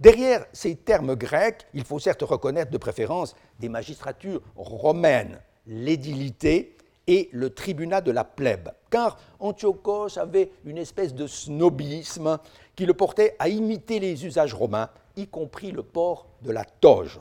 [0.00, 6.76] Derrière ces termes grecs, il faut certes reconnaître de préférence des magistratures romaines, l'édilité
[7.06, 12.38] et le tribunat de la plèbe, car Antiochos avait une espèce de snobisme
[12.76, 17.20] qui le portait à imiter les usages romains, y compris le port de la toge.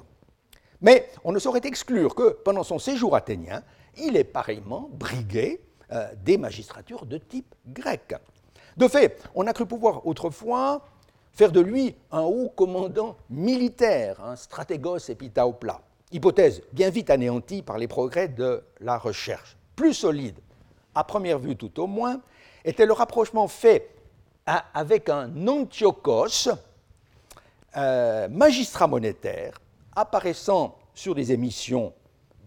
[0.82, 3.63] Mais on ne saurait exclure que pendant son séjour athénien,
[3.98, 8.15] il ait pareillement brigué euh, des magistratures de type grec.
[8.78, 10.84] De fait, on a cru pouvoir autrefois
[11.32, 17.78] faire de lui un haut commandant militaire, un stratégos epitaopla, hypothèse bien vite anéantie par
[17.78, 19.58] les progrès de la recherche.
[19.75, 20.39] Plus solide,
[20.93, 22.21] à première vue tout au moins,
[22.63, 23.89] était le rapprochement fait
[24.45, 26.49] avec un Antiochos,
[27.75, 29.59] euh, magistrat monétaire,
[29.95, 31.93] apparaissant sur des émissions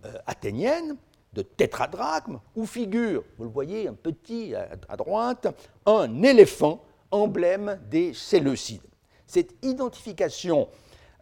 [0.04, 0.96] euh, athéniennes
[1.32, 5.48] de tétradrachmes, où figure, vous le voyez, un petit à, droite,
[5.84, 8.82] un éléphant, emblème des Séleucides.
[9.26, 10.68] Cette identification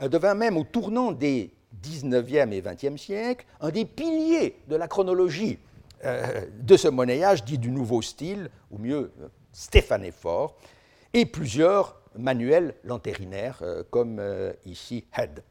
[0.02, 1.50] euh, devint même au tournant des
[1.82, 5.58] 19e et 20e siècles un des piliers de la chronologie
[6.02, 9.12] de ce monnayage dit du nouveau style, ou mieux
[9.52, 10.57] stéphanéphore,
[11.14, 15.42] et plusieurs manuels lantérinaires, euh, comme euh, ici Head.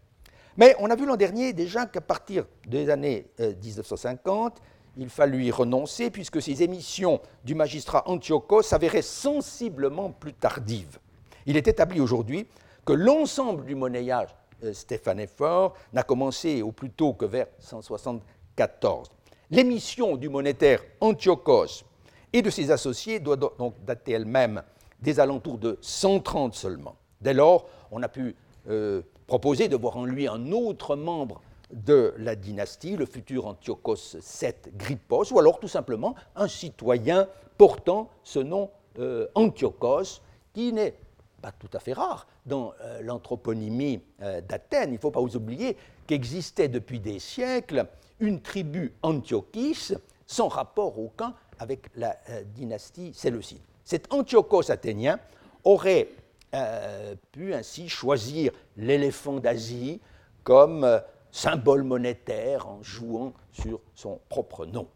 [0.57, 4.59] Mais on a vu l'an dernier déjà qu'à partir des années 1950, euh,
[4.97, 10.99] il fallut y renoncer puisque ces émissions du magistrat Antiochos s'avéraient sensiblement plus tardives.
[11.47, 12.45] Il est établi aujourd'hui
[12.85, 14.29] que l'ensemble du monnayage
[14.71, 19.09] stéphanéphore n'a commencé au plus tôt que vers 174.
[19.51, 21.83] L'émission du monétaire Antiochos
[22.31, 24.63] et de ses associés doit donc dater elle-même
[25.01, 26.95] des alentours de 130 seulement.
[27.21, 28.35] Dès lors, on a pu
[28.69, 34.15] euh, proposer de voir en lui un autre membre de la dynastie, le futur Antiochos
[34.41, 37.27] VII Grippos, ou alors tout simplement un citoyen
[37.57, 40.21] portant ce nom euh, Antiochos,
[40.53, 40.95] qui n'est
[41.41, 44.91] pas tout à fait rare dans euh, l'anthroponymie d'Athènes.
[44.91, 45.75] Il ne faut pas vous oublier
[46.07, 47.87] qu'existait depuis des siècles
[48.19, 49.93] une tribu Antiochis
[50.25, 52.17] sans rapport aucun avec la
[52.55, 53.61] dynastie séleucide.
[53.83, 55.19] Cet Antiochos athénien
[55.63, 56.09] aurait
[56.55, 59.99] euh, pu ainsi choisir l'éléphant d'Asie
[60.43, 60.99] comme euh,
[61.31, 64.87] symbole monétaire en jouant sur son propre nom.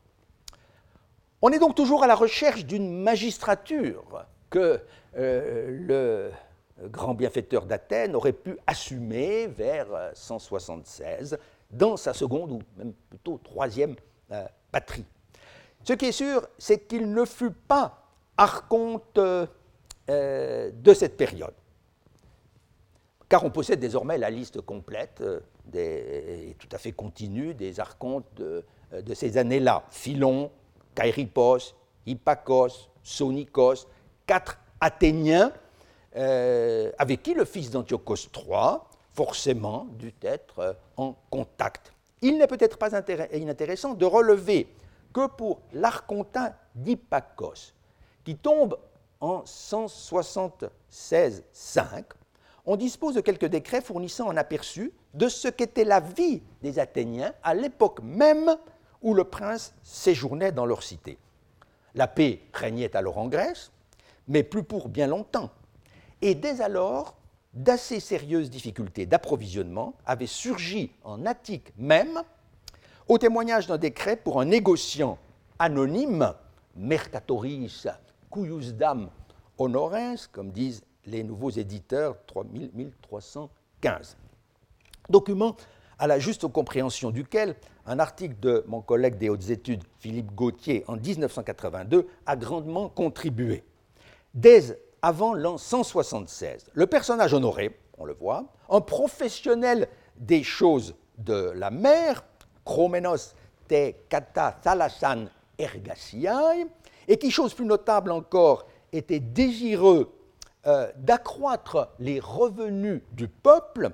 [1.42, 4.80] On est donc toujours à la recherche d'une magistrature que
[5.18, 6.32] euh,
[6.80, 11.40] le grand bienfaiteur d'Athènes aurait pu assumer vers 176
[11.72, 13.96] dans sa seconde ou même plutôt troisième
[14.72, 15.06] patrie.
[15.84, 19.18] Ce qui est sûr, c'est qu'il ne fut pas archonte
[20.10, 21.54] euh, de cette période.
[23.30, 25.40] Car on possède désormais la liste complète euh,
[25.74, 28.64] et tout à fait continue des archontes de,
[28.94, 29.84] euh, ces années-là.
[29.90, 30.52] Philon,
[30.96, 31.74] Kairipos,
[32.06, 33.88] Hippakos, Sonikos,
[34.26, 35.52] quatre Athéniens
[36.14, 38.80] avec qui le fils d'Antiochos III,
[39.18, 41.92] forcément, dut être en contact.
[42.22, 42.92] Il n'est peut-être pas
[43.34, 44.72] inintéressant de relever
[45.12, 47.74] que pour l'archontin d'Hippakos,
[48.24, 48.78] qui tombe
[49.20, 52.04] en 176-5,
[52.68, 57.34] on dispose de quelques décrets fournissant un aperçu de ce qu'était la vie des Athéniens
[57.42, 58.56] à l'époque même
[59.02, 61.18] où le prince séjournait dans leur cité.
[61.96, 63.72] La paix régnait alors en Grèce,
[64.28, 65.50] mais plus pour bien longtemps.
[66.22, 67.16] Et dès alors,
[67.58, 72.22] d'assez sérieuses difficultés d'approvisionnement avaient surgi en Attique même,
[73.08, 75.18] au témoignage d'un décret pour un négociant
[75.60, 76.34] anonyme,
[76.76, 77.88] Mercatoris
[78.30, 79.10] cuiusdam
[79.58, 82.18] honores, comme disent les nouveaux éditeurs
[82.54, 84.18] 1315.
[85.10, 85.56] Document
[85.98, 87.56] à la juste compréhension duquel
[87.88, 93.64] un article de mon collègue des hautes études Philippe Gauthier en 1982 a grandement contribué.
[94.36, 94.78] Dès
[95.08, 99.88] avant l'an 176, le personnage honoré, on le voit, un professionnel
[100.18, 102.26] des choses de la mer,
[102.66, 103.34] Chromenos
[103.70, 106.68] te kata thalasan ergasiai,
[107.08, 110.14] et qui, chose plus notable encore, était désireux
[110.66, 113.92] euh, d'accroître les revenus du peuple,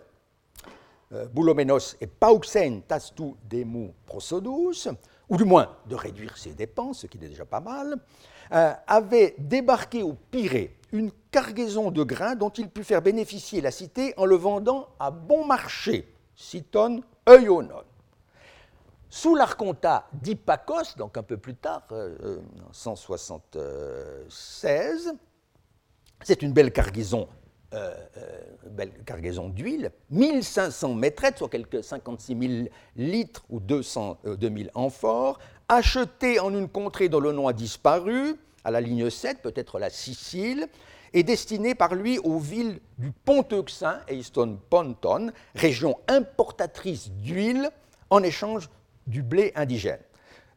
[1.11, 4.89] euh, Boulomenos et Pauxen tastu demu prosodus,
[5.29, 7.97] ou du moins de réduire ses dépenses, ce qui est déjà pas mal,
[8.51, 13.71] euh, avait débarqué au Pirée une cargaison de grains dont il put faire bénéficier la
[13.71, 17.83] cité en le vendant à bon marché, Citon Euonon.
[19.09, 22.39] Sous l'archontat d'Hippacos, donc un peu plus tard, euh,
[22.71, 25.13] 176,
[26.23, 27.27] c'est une belle cargaison,
[27.73, 34.67] euh, euh, belle cargaison d'huile, 1500 métrettes, soit quelques 56 000 litres ou 200, 2000
[34.67, 35.39] euh, amphores,
[35.69, 39.89] achetée en une contrée dont le nom a disparu, à la ligne 7, peut-être la
[39.89, 40.67] Sicile,
[41.13, 47.69] et destinée par lui aux villes du Pont-Euxin et Easton Ponton, région importatrice d'huile
[48.09, 48.69] en échange
[49.05, 49.99] du blé indigène.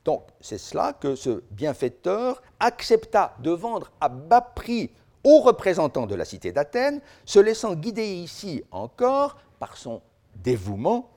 [0.04, 4.90] Donc c'est cela que ce bienfaiteur accepta de vendre à bas prix
[5.24, 10.00] aux représentants de la cité d'Athènes, se laissant guider ici encore par son
[10.36, 11.10] dévouement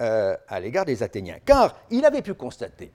[0.00, 1.38] euh, à l'égard des Athéniens.
[1.44, 2.92] Car il avait pu constater,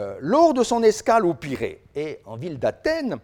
[0.00, 3.18] euh, lors de son escale au Pirée et en ville d'Athènes,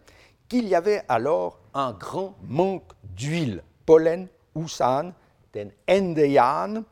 [0.47, 5.13] qu'il y avait alors un grand manque d'huile, pollen, ousan,
[5.53, 6.85] ten endeian,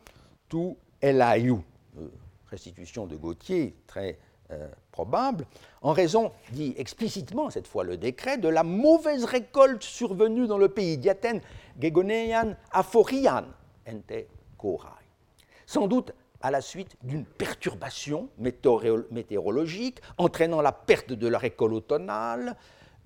[0.48, 1.62] tu elaiou.
[1.98, 2.08] Euh,
[2.50, 4.18] restitution de Gauthier, très
[4.52, 5.44] euh, probable,
[5.82, 10.68] en raison, dit explicitement cette fois le décret, de la mauvaise récolte survenue dans le
[10.70, 11.42] pays d'Athènes,
[11.78, 13.44] Gegoneian Aphorian,
[13.86, 14.24] ente
[14.56, 14.88] korai.
[15.66, 16.12] Sans doute
[16.44, 22.54] à la suite d'une perturbation météorologique entraînant la perte de la récolte automnale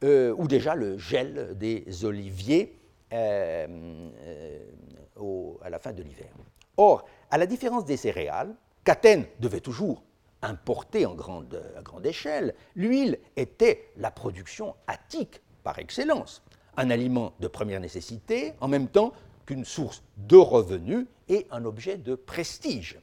[0.02, 2.76] euh, ou déjà le gel des oliviers
[3.12, 6.30] euh, euh, à la fin de l'hiver.
[6.76, 10.02] Or, à la différence des céréales, qu'Athènes devait toujours
[10.42, 16.42] importer en grande, à grande échelle, l'huile était la production attique par excellence,
[16.76, 19.12] un aliment de première nécessité en même temps
[19.46, 22.98] qu'une source de revenus et un objet de prestige.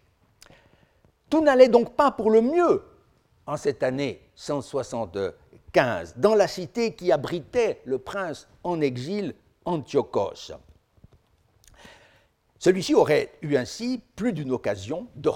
[1.30, 2.84] Tout n'allait donc pas pour le mieux
[3.48, 10.54] en cette année 175 dans la cité qui abritait le prince en exil Antiochos.
[12.60, 15.30] Celui-ci aurait eu ainsi plus d'une occasion de,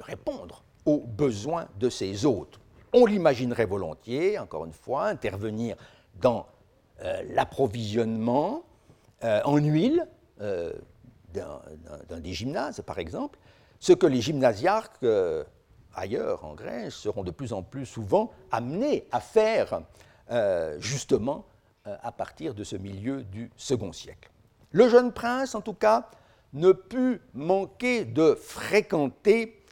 [0.00, 2.58] répondre aux besoins de ses hôtes.
[2.92, 5.76] On l'imaginerait volontiers, encore une fois, intervenir
[6.20, 6.46] dans
[7.02, 8.62] euh, l'approvisionnement
[9.22, 10.08] euh, en huile
[10.40, 10.72] euh,
[11.34, 13.38] d'un des gymnases, par exemple,
[13.80, 15.44] ce que les gymnasiarques euh,
[15.94, 19.82] ailleurs en Grèce seront de plus en plus souvent amenés à faire
[20.30, 21.46] euh, justement
[21.86, 24.30] euh, à partir de ce milieu du second siècle.
[24.72, 26.10] Le jeune prince, en tout cas,
[26.52, 29.62] ne put manquer de fréquenter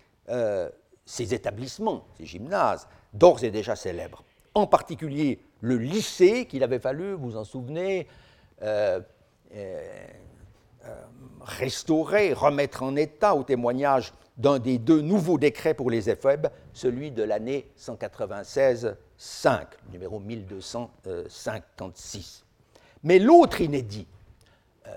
[1.05, 4.25] ces établissements, ces gymnases, d'ores et déjà célèbres.
[4.55, 8.07] En particulier le lycée qu'il avait fallu, vous en souvenez,
[11.45, 17.13] restaurer, remettre en état au témoignage d'un des deux nouveaux décrets pour les éphèbes, celui
[17.13, 18.97] de l'année 196-5,
[19.93, 22.45] numéro 1256.
[23.05, 24.07] Mais l'autre inédit,
[24.87, 24.91] euh,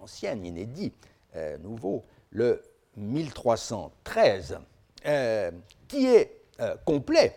[0.00, 0.92] ancien inédit,
[1.36, 2.62] euh, nouveau, le
[2.96, 4.58] 1313,
[5.88, 6.36] qui est
[6.84, 7.34] complet,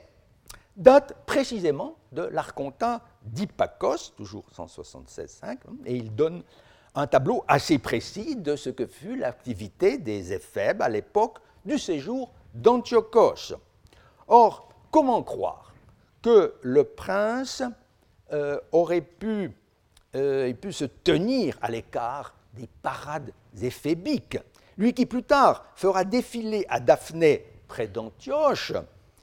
[0.76, 6.43] date précisément de l'archontat d'Hippacos, toujours 176-5, et il donne
[6.96, 12.32] un tableau assez précis de ce que fut l'activité des éphèbes à l'époque du séjour
[12.54, 13.56] d'Antiochos.
[14.28, 15.74] Or, comment croire
[16.22, 17.64] que le prince
[18.32, 19.52] euh, aurait pu,
[20.16, 23.32] euh, pu se tenir à l'écart des parades
[23.62, 24.38] éphébiques,
[24.78, 28.74] lui qui plus tard fera défiler à Daphné près d'Antioche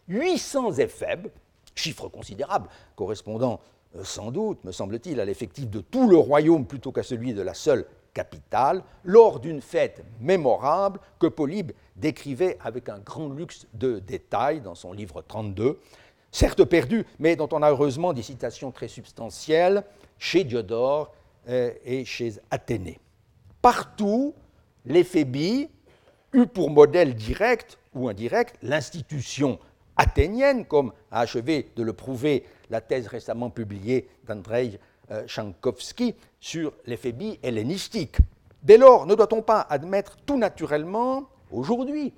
[0.09, 1.29] 800 éphèbes,
[1.75, 3.61] chiffre considérable correspondant
[4.03, 7.55] sans doute, me semble-t-il, à l'effectif de tout le royaume plutôt qu'à celui de la
[7.55, 14.61] seule capitale, lors d'une fête mémorable que Polybe décrivait avec un grand luxe de détails
[14.61, 15.79] dans son livre 32,
[16.33, 19.85] certes perdu, mais dont on a heureusement des citations très substantielles
[20.19, 21.13] chez Diodore
[21.49, 22.99] et chez Athénée.
[23.63, 24.35] Partout,
[24.85, 25.69] l'éphébie
[26.33, 29.59] eut pour modèle direct ou indirect l'institution
[29.97, 34.79] athénienne, comme a achevé de le prouver la thèse récemment publiée d'Andrei
[35.27, 38.19] Chankowski sur l'éphébie hellénistique.
[38.63, 42.13] Dès lors, ne doit-on pas admettre tout naturellement, aujourd'hui,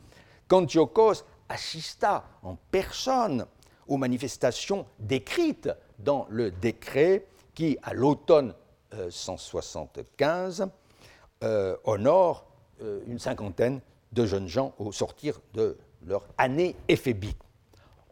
[0.48, 3.46] qu'Antiochos assista en personne
[3.86, 8.54] aux manifestations décrites dans le décret qui, à l'automne
[9.10, 10.66] 175, euh,
[11.44, 12.46] euh, honore
[12.82, 13.80] euh, une cinquantaine
[14.12, 17.38] de jeunes gens au sortir de leur année éphébique.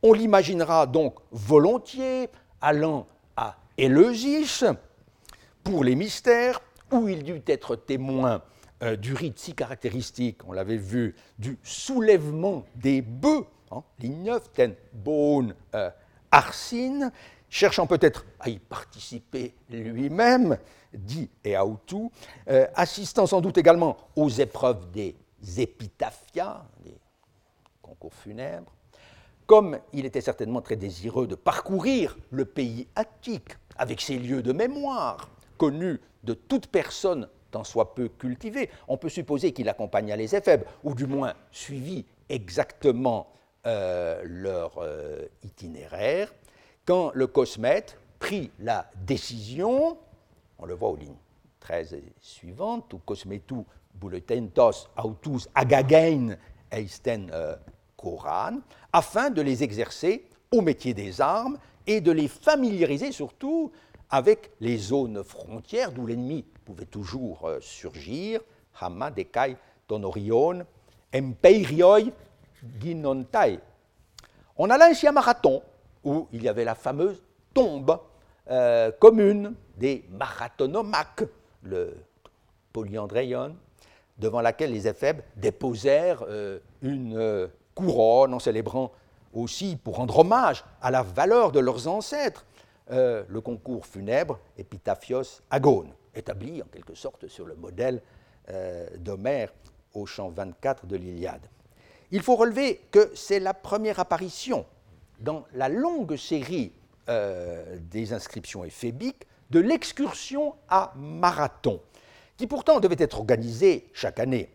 [0.03, 2.29] On l'imaginera donc volontiers
[2.61, 4.65] allant à Éleusis
[5.63, 8.43] pour les mystères, où il dut être témoin
[8.99, 13.83] du rite si caractéristique, on l'avait vu, du soulèvement des bœufs, hein,
[14.55, 15.55] ten bone
[16.31, 17.13] arsine,
[17.51, 20.57] cherchant peut-être à y participer lui-même,
[20.95, 22.09] dit Eautu,
[22.49, 25.17] euh, assistant sans doute également aux épreuves des
[25.59, 26.99] épitaphias, des
[27.83, 28.73] concours funèbres,
[29.51, 34.53] comme il était certainement très désireux de parcourir le pays attique avec ses lieux de
[34.53, 35.29] mémoire,
[35.59, 40.63] connus de toute personne tant soit peu cultivée, on peut supposer qu'il accompagna les éphèbes,
[40.85, 43.27] ou du moins suivit exactement
[43.67, 46.33] euh, leur euh, itinéraire,
[46.85, 49.99] quand le cosmète prit la décision,
[50.61, 51.19] on le voit aux lignes
[51.59, 53.57] 13 et suivantes, tout cosmetu
[53.97, 56.37] bulletentos autus agagein
[56.71, 57.33] eisten
[58.01, 58.61] koran, euh,
[58.93, 63.71] afin de les exercer au métier des armes et de les familiariser surtout
[64.09, 68.41] avec les zones frontières d'où l'ennemi pouvait toujours euh, surgir,
[68.81, 70.65] Hama, Dekai, Tonorion,
[71.15, 72.01] Empeirioi,
[72.81, 73.61] Ginontai.
[74.57, 75.63] On a là ainsi un marathon
[76.05, 77.23] où il y avait la fameuse
[77.55, 77.99] tombe
[78.51, 81.25] euh, commune des marathonomaques,
[81.63, 81.97] le
[82.73, 83.57] polyandréon,
[84.19, 88.93] devant laquelle les éphèbes déposèrent euh, une couronne en célébrant
[89.33, 92.45] aussi, pour rendre hommage à la valeur de leurs ancêtres,
[92.89, 98.03] le concours funèbre Epitaphios Agone, établi en quelque sorte sur le modèle
[98.99, 99.53] d'Homère
[99.95, 101.47] au chant 24 de l'Iliade.
[102.11, 104.67] Il faut relever que c'est la première apparition
[105.21, 106.73] dans la longue série
[107.09, 111.81] euh, des inscriptions éphébiques de l'excursion à Marathon,
[112.37, 114.51] qui pourtant devait être organisée chaque année.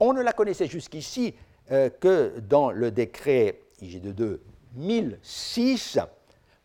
[0.00, 1.34] On ne la connaissait jusqu'ici
[1.72, 4.38] euh, que dans le décret IG2
[4.74, 5.98] 1006,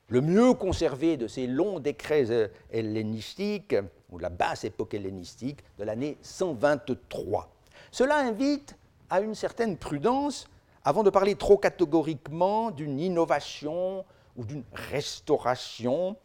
[0.10, 3.76] le mieux conservé de ces longs décrets euh, hellénistiques,
[4.10, 7.50] ou la basse époque hellénistique, de l'année 123.
[7.92, 8.76] Cela invite
[9.10, 10.48] à une certaine prudence
[10.84, 14.04] avant de parler trop catégoriquement d'une innovation
[14.36, 16.18] ou d'une restauration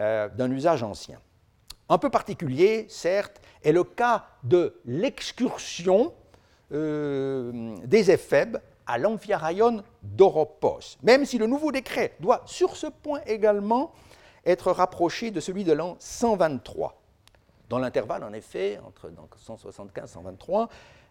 [0.00, 1.18] euh, d'un usage ancien.
[1.88, 6.12] Un peu particulier, certes, est le cas de l'excursion
[6.72, 13.20] euh, des éphèbes à l'Amphiaraïon d'Oropos, même si le nouveau décret doit sur ce point
[13.26, 13.92] également
[14.44, 17.00] être rapproché de celui de l'an 123.
[17.68, 20.68] Dans l'intervalle, en effet, entre 175 et 123,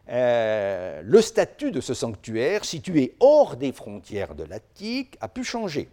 [0.10, 5.90] euh, le statut de ce sanctuaire, situé hors des frontières de l'Attique, a pu changer.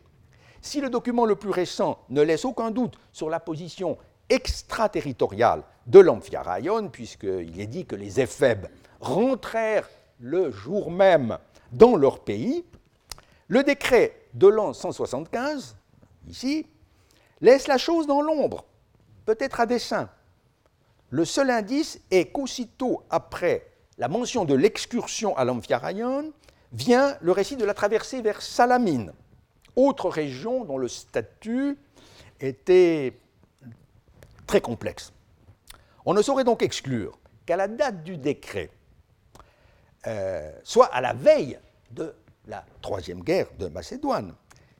[0.62, 3.98] Si le document le plus récent ne laisse aucun doute sur la position
[4.30, 8.66] extraterritoriale de l'Amphiaraïon, puisqu'il est dit que les Éphèbes
[9.04, 9.88] rentrèrent
[10.18, 11.38] le jour même
[11.72, 12.64] dans leur pays,
[13.48, 15.76] le décret de l'an 175,
[16.28, 16.66] ici,
[17.40, 18.64] laisse la chose dans l'ombre,
[19.26, 20.08] peut-être à dessein.
[21.10, 26.32] Le seul indice est qu'aussitôt après la mention de l'excursion à l'Amphiaraïon
[26.72, 29.12] vient le récit de la traversée vers Salamine,
[29.76, 31.78] autre région dont le statut
[32.40, 33.16] était
[34.46, 35.12] très complexe.
[36.06, 38.70] On ne saurait donc exclure qu'à la date du décret,
[40.06, 41.58] euh, soit à la veille
[41.90, 42.14] de
[42.46, 44.34] la troisième guerre de Macédoine,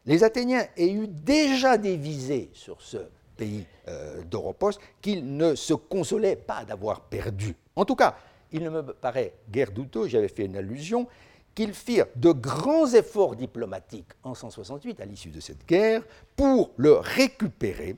[0.07, 2.99] les Athéniens aient eu déjà des visées sur ce
[3.37, 4.23] pays euh,
[5.01, 7.57] qu'ils ne se consolaient pas d'avoir perdu.
[7.75, 8.17] En tout cas,
[8.53, 11.09] il ne me paraît guère douteux, j'avais fait une allusion,
[11.55, 16.03] qu'ils firent de grands efforts diplomatiques en 168, à l'issue de cette guerre,
[16.37, 17.97] pour le récupérer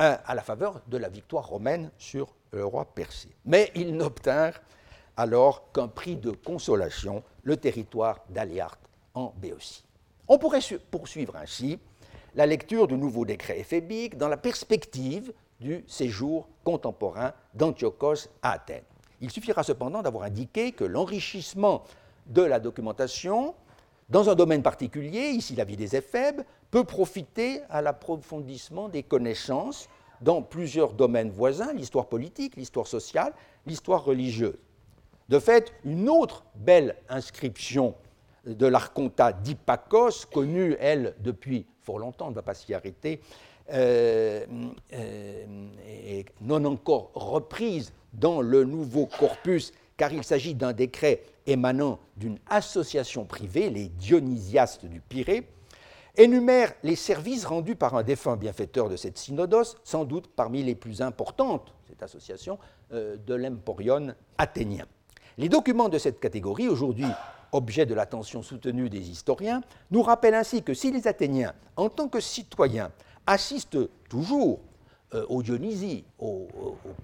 [0.00, 3.30] euh, à la faveur de la victoire romaine sur le roi persien.
[3.44, 4.60] Mais ils n'obtinrent
[5.18, 8.78] alors qu'un prix de consolation, le territoire d'Aliart
[9.14, 9.84] en Béotie.
[10.28, 10.60] On pourrait
[10.92, 11.80] poursuivre ainsi
[12.36, 18.84] la lecture du nouveau décret éphébique dans la perspective du séjour contemporain d'Antiochos à Athènes.
[19.20, 21.82] Il suffira cependant d'avoir indiqué que l'enrichissement
[22.26, 23.56] de la documentation,
[24.10, 29.88] dans un domaine particulier, ici la vie des éphèbes, peut profiter à l'approfondissement des connaissances
[30.20, 33.32] dans plusieurs domaines voisins, l'histoire politique, l'histoire sociale,
[33.66, 34.58] l'histoire religieuse.
[35.28, 37.94] De fait, une autre belle inscription
[38.46, 43.20] de l'Arconta d'Hippacos, connue, elle, depuis fort longtemps, on ne va pas s'y arrêter,
[43.70, 44.46] euh,
[44.94, 51.98] euh, et non encore reprise dans le nouveau corpus, car il s'agit d'un décret émanant
[52.16, 55.46] d'une association privée, les Dionysiastes du Pirée,
[56.16, 60.74] énumère les services rendus par un défunt bienfaiteur de cette synodos, sans doute parmi les
[60.74, 62.58] plus importantes, cette association,
[62.92, 64.86] euh, de l'Emporion athénien.
[65.38, 67.06] Les documents de cette catégorie, aujourd'hui
[67.52, 72.08] objet de l'attention soutenue des historiens, nous rappellent ainsi que si les Athéniens, en tant
[72.08, 72.90] que citoyens,
[73.26, 74.60] assistent toujours
[75.14, 76.48] euh, aux Dionysies, aux,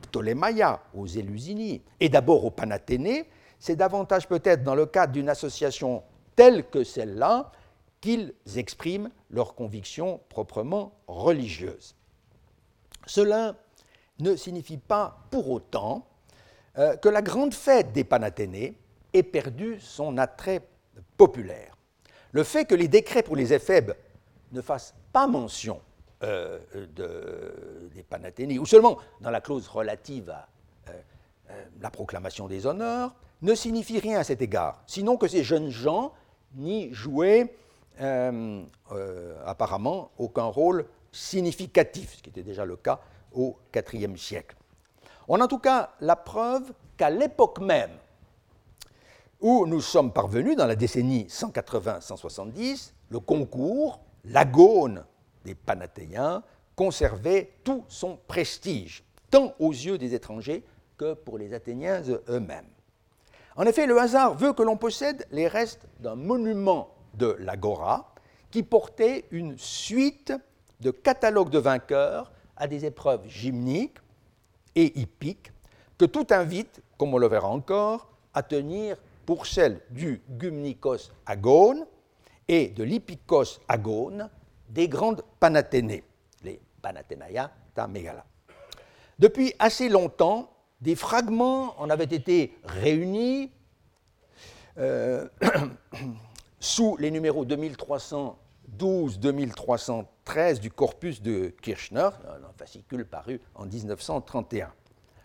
[0.02, 3.26] Ptolémaïas, aux Élusinies, et d'abord aux Panathénées,
[3.58, 6.02] c'est davantage peut-être dans le cadre d'une association
[6.36, 7.52] telle que celle-là
[8.00, 11.94] qu'ils expriment leurs convictions proprement religieuses.
[13.06, 13.54] Cela
[14.18, 16.06] ne signifie pas pour autant
[16.76, 18.76] euh, que la grande fête des Panathénées
[19.12, 20.60] ait perdu son attrait
[21.16, 21.76] populaire.
[22.32, 23.94] Le fait que les décrets pour les éphèbes
[24.50, 25.80] ne fassent pas mention
[26.24, 26.58] euh,
[27.94, 30.48] des Panathénées, ou seulement dans la clause relative à
[30.88, 35.70] euh, la proclamation des honneurs, ne signifie rien à cet égard, sinon que ces jeunes
[35.70, 36.12] gens
[36.56, 37.54] n'y jouaient
[39.44, 43.00] apparemment aucun rôle significatif, ce qui était déjà le cas
[43.32, 44.56] au IVe siècle.
[45.28, 47.90] On a en tout cas la preuve qu'à l'époque même
[49.40, 55.04] où nous sommes parvenus, dans la décennie 180-170, le concours, l'agone
[55.44, 56.42] des Panathéens,
[56.74, 60.64] conservait tout son prestige, tant aux yeux des étrangers
[60.96, 62.68] que pour les Athéniens eux-mêmes.
[63.56, 68.14] En effet, le hasard veut que l'on possède les restes d'un monument de l'Agora
[68.50, 70.32] qui portait une suite
[70.80, 73.98] de catalogues de vainqueurs à des épreuves gymniques
[74.74, 75.52] et hippiques
[75.98, 78.96] que tout invite, comme on le verra encore, à tenir
[79.26, 81.86] pour celle du Gumnikos agone
[82.48, 84.28] et de l'Hippikos agone
[84.68, 86.04] des grandes Panathénées,
[86.42, 88.24] les Panathénaïa ta Megala.
[89.18, 90.50] Depuis assez longtemps,
[90.80, 93.50] des fragments en avaient été réunis
[94.78, 95.28] euh,
[96.60, 97.44] sous les numéros
[98.78, 104.72] 2312-2313 du corpus de Kirchner, un fascicule paru en 1931.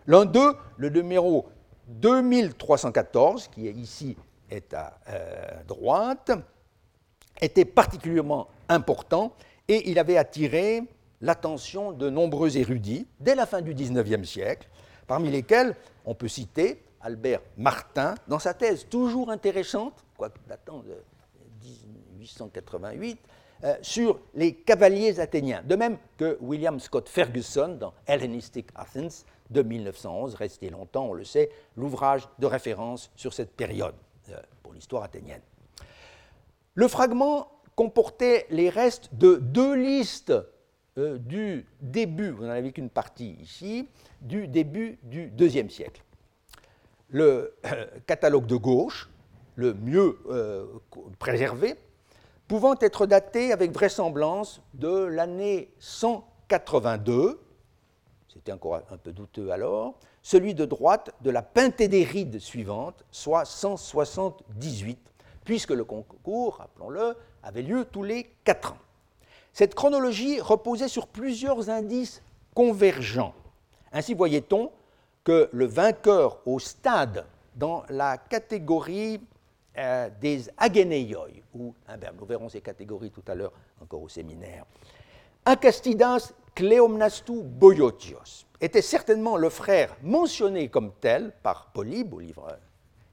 [0.06, 1.48] L'un d'eux, le numéro
[1.88, 4.16] 2314, qui ici
[4.50, 6.32] est à euh, droite,
[7.40, 9.32] était particulièrement important
[9.68, 10.82] et il avait attiré
[11.20, 14.68] l'attention de nombreux érudits dès la fin du XIXe siècle,
[15.06, 20.96] parmi lesquels on peut citer Albert Martin dans sa thèse toujours intéressante, quoi datant de
[22.20, 23.18] 1888,
[23.62, 29.62] euh, sur les cavaliers athéniens, de même que William Scott Ferguson dans Hellenistic Athens de
[29.62, 33.94] 1911, resté longtemps, on le sait, l'ouvrage de référence sur cette période
[34.30, 35.42] euh, pour l'histoire athénienne.
[36.74, 40.32] Le fragment comportait les restes de deux listes
[40.96, 43.88] euh, du début, vous n'en avez qu'une partie ici,
[44.22, 46.02] du début du IIe siècle.
[47.10, 47.54] Le
[48.06, 49.10] catalogue de gauche,
[49.56, 50.18] le mieux
[51.18, 51.76] préservé,
[52.50, 57.40] pouvant être daté avec vraisemblance de l'année 182,
[58.26, 64.98] c'était encore un peu douteux alors, celui de droite de la pentédéride suivante, soit 178,
[65.44, 68.78] puisque le concours, rappelons-le, avait lieu tous les quatre ans.
[69.52, 72.20] Cette chronologie reposait sur plusieurs indices
[72.52, 73.34] convergents.
[73.92, 74.72] Ainsi voyait-on
[75.22, 79.20] que le vainqueur au stade dans la catégorie
[79.78, 82.16] euh, des ageneioi, ou un verbe.
[82.20, 84.64] Nous verrons ces catégories tout à l'heure encore au séminaire.
[85.44, 92.58] Acastidas Cleomnastou Boyotios était certainement le frère mentionné comme tel par Polybe au livre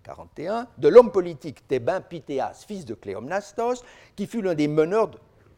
[0.04, 3.84] 41 de l'homme politique thébain Pythéas, fils de Cléomnastos,
[4.16, 5.12] qui fut l'un des meneurs,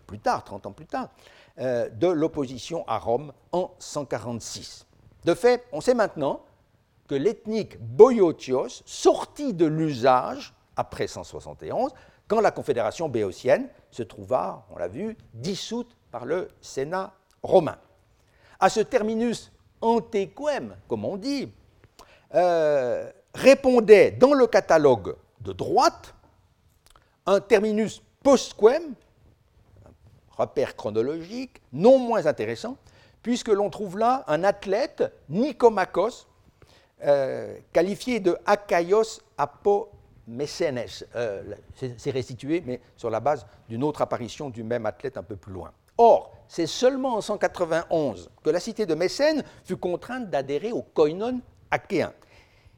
[0.06, 1.10] plus tard, 30 ans plus tard,
[1.60, 4.86] euh, de l'opposition à Rome en 146.
[5.26, 6.41] De fait, on sait maintenant
[7.08, 11.92] que l'ethnique Boyotios sortit de l'usage après 171,
[12.26, 17.12] quand la Confédération béotienne se trouva, on l'a vu, dissoute par le Sénat
[17.44, 17.78] romain.
[18.62, 19.52] À ce terminus
[19.82, 21.52] antequem, comme on dit,
[22.34, 26.14] euh, répondait dans le catalogue de droite
[27.26, 28.94] un terminus postquem,
[30.32, 32.78] repère chronologique, non moins intéressant,
[33.22, 36.26] puisque l'on trouve là un athlète, Nicomachos,
[37.04, 39.90] euh, qualifié de Akaios apo
[40.30, 41.44] Mécènes, euh,
[41.98, 45.54] c'est restitué, mais sur la base d'une autre apparition du même athlète un peu plus
[45.54, 45.72] loin.
[45.98, 51.42] Or, c'est seulement en 191 que la cité de Mécène fut contrainte d'adhérer au koinon
[51.72, 52.14] achéen.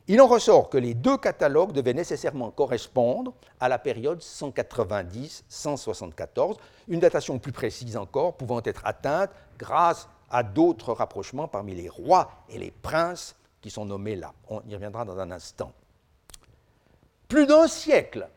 [0.07, 6.99] Il en ressort que les deux catalogues devaient nécessairement correspondre à la période 190-174, une
[6.99, 9.29] datation plus précise encore pouvant être atteinte
[9.59, 14.33] grâce à d'autres rapprochements parmi les rois et les princes qui sont nommés là.
[14.49, 15.71] On y reviendra dans un instant.
[17.31, 18.27] Plus d'un siècle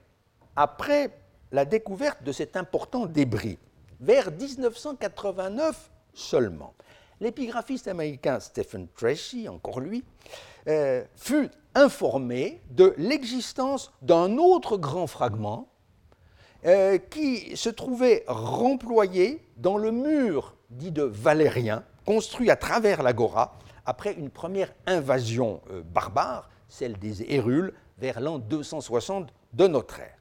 [0.55, 1.11] après
[1.51, 3.59] la découverte de cet important débris,
[3.99, 6.75] vers 1989 seulement,
[7.19, 10.05] l'épigraphiste américain Stephen Tracy, encore lui,
[10.69, 15.67] euh, fut informé de l'existence d'un autre grand fragment
[16.65, 23.59] euh, qui se trouvait remployé dans le mur dit de Valérien, construit à travers l'agora
[23.87, 30.19] après une première invasion euh, barbare, celle des Hérules, vers l'an 260 de notre ère.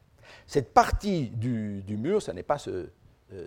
[0.48, 2.90] Cette partie du, mur, ce n'est pas ce,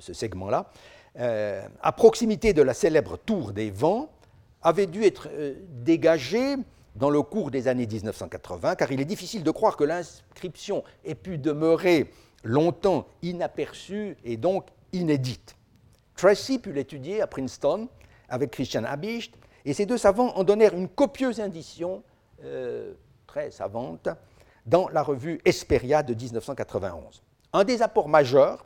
[0.01, 0.71] segment-là,
[1.17, 4.11] à proximité de la célèbre tour des vents,
[4.63, 5.29] avait dû être
[5.85, 6.57] dégagée
[6.97, 11.15] dans le cours des années 1980, car il est difficile de croire que l'inscription ait
[11.15, 12.11] pu demeurer
[12.43, 15.57] longtemps inaperçue et donc inédite.
[16.17, 17.89] Tracy put l'étudier à Princeton
[18.29, 22.03] avec Christian Habicht, et ces deux savants en donnèrent une copieuse indication,
[22.45, 22.95] euh,
[23.37, 24.09] très savante,
[24.65, 27.23] dans la revue Esperia de 1991.
[27.53, 28.65] Un des apports majeurs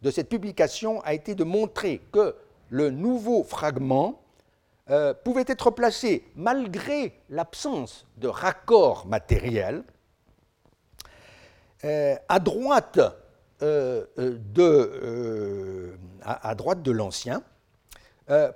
[0.00, 2.34] de cette publication a été de montrer que
[2.70, 4.22] le nouveau fragment
[4.88, 9.84] euh, pouvait être placé, malgré l'absence de raccord matériel,
[11.84, 12.98] euh, à, droite,
[13.60, 17.42] euh, de, à, droite de l'ancien,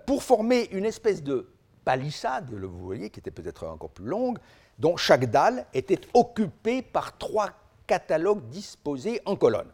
[0.07, 1.51] pour former une espèce de
[1.85, 4.39] palissade, vous voyez, qui était peut-être encore plus longue,
[4.81, 7.51] dont chaque dalle était occupée par trois
[7.87, 9.71] catalogues disposés en colonnes.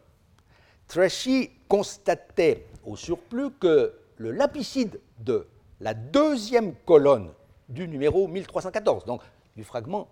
[0.88, 5.46] Tracy constatait au surplus que le lapicide de
[5.80, 7.30] la deuxième colonne
[7.68, 9.22] du numéro 1314, donc
[9.57, 10.09] du fragment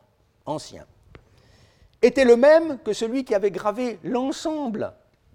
[0.47, 0.86] ancien,
[2.03, 4.92] était le même que celui qui avait gravé l'ensemble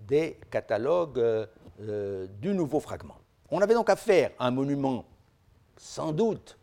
[0.07, 3.17] des catalogues euh, du nouveau fragment.
[3.51, 5.05] On avait donc affaire à un monument
[5.77, 6.57] sans doute,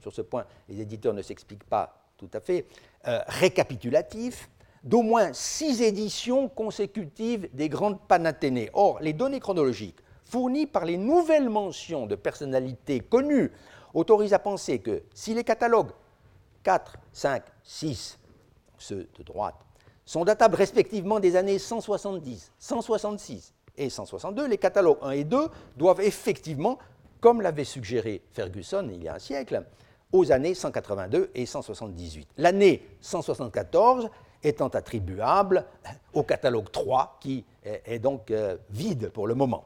[0.00, 2.66] sur ce point les éditeurs ne s'expliquent pas tout à fait,
[3.08, 4.50] euh, récapitulatif,
[4.84, 8.70] d'au moins six éditions consécutives des grandes Panathénées.
[8.74, 13.50] Or, les données chronologiques fournis par les nouvelles mentions de personnalités connues
[13.94, 15.90] autorisent à penser que si les catalogues
[16.62, 18.18] 4, 5, 6,
[18.78, 19.56] ceux de droite,
[20.04, 26.00] sont datables respectivement des années 170, 166 et 162, les catalogues 1 et 2 doivent
[26.00, 26.78] effectivement,
[27.20, 29.64] comme l'avait suggéré Ferguson il y a un siècle,
[30.12, 32.28] aux années 182 et 178.
[32.36, 34.08] L'année 174
[34.42, 35.64] étant attribuable
[36.14, 39.64] au catalogue 3, qui est donc euh, vide pour le moment.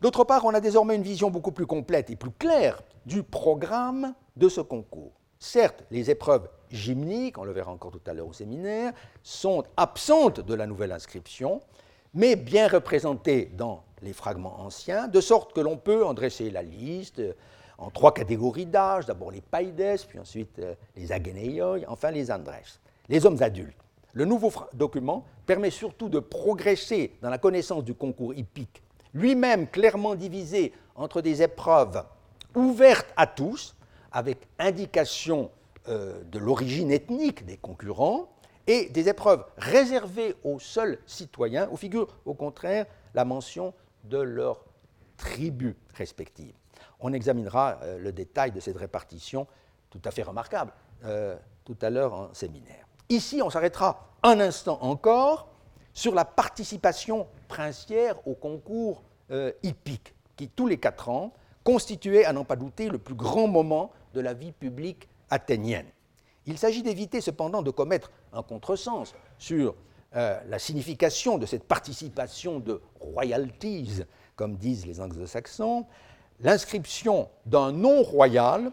[0.00, 4.14] D'autre part, on a désormais une vision beaucoup plus complète et plus claire du programme
[4.36, 5.12] de ce concours.
[5.38, 8.92] Certes, les épreuves gymniques, on le verra encore tout à l'heure au séminaire,
[9.22, 11.60] sont absentes de la nouvelle inscription,
[12.12, 16.62] mais bien représentées dans les fragments anciens, de sorte que l'on peut en dresser la
[16.62, 17.22] liste
[17.78, 22.52] en trois catégories d'âge, d'abord les paides, puis ensuite euh, les ageneioi, enfin les andres,
[23.08, 23.76] les hommes adultes.
[24.12, 30.16] Le nouveau document permet surtout de progresser dans la connaissance du concours hippique lui-même clairement
[30.16, 32.04] divisé entre des épreuves
[32.54, 33.74] ouvertes à tous,
[34.12, 35.50] avec indication
[35.88, 38.28] euh, de l'origine ethnique des concurrents,
[38.66, 44.64] et des épreuves réservées aux seuls citoyens, où figure au contraire la mention de leur
[45.16, 46.54] tribus respectives.
[47.06, 49.46] On examinera euh, le détail de cette répartition
[49.90, 50.72] tout à fait remarquable
[51.04, 52.88] euh, tout à l'heure en séminaire.
[53.10, 55.48] Ici, on s'arrêtera un instant encore
[55.92, 62.32] sur la participation princière au concours euh, hippique, qui tous les quatre ans constituait, à
[62.32, 65.86] n'en pas douter, le plus grand moment de la vie publique athénienne.
[66.46, 69.74] Il s'agit d'éviter cependant de commettre un contresens sur
[70.12, 74.02] la signification de cette participation de royalties,
[74.36, 75.86] comme disent les anglo-saxons.
[76.40, 78.70] L'inscription d'un nom royal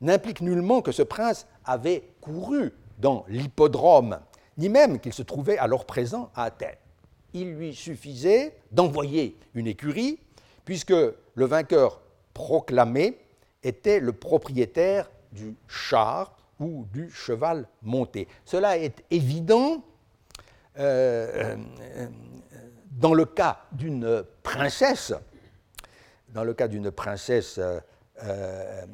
[0.00, 4.20] n'implique nullement que ce prince avait couru dans l'hippodrome
[4.60, 6.76] ni même qu'il se trouvait alors présent à Athènes.
[7.32, 10.18] Il lui suffisait d'envoyer une écurie,
[10.64, 12.00] puisque le vainqueur
[12.34, 13.18] proclamé
[13.62, 18.28] était le propriétaire du char ou du cheval monté.
[18.44, 19.82] Cela est évident
[20.78, 22.08] euh, euh,
[22.90, 25.14] dans le cas d'une princesse,
[26.34, 28.86] dans le cas d'une princesse euh,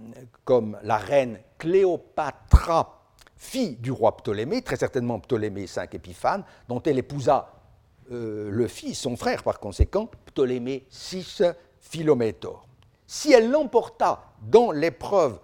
[0.45, 3.03] comme la reine Cléopatra
[3.37, 7.53] fille du roi Ptolémée, très certainement Ptolémée V Épiphane, dont elle épousa
[8.13, 11.43] euh, le fils, son frère par conséquent, Ptolémée VI,
[11.81, 12.67] Philométor.
[13.07, 15.39] Si elle l'emporta dans l'épreuve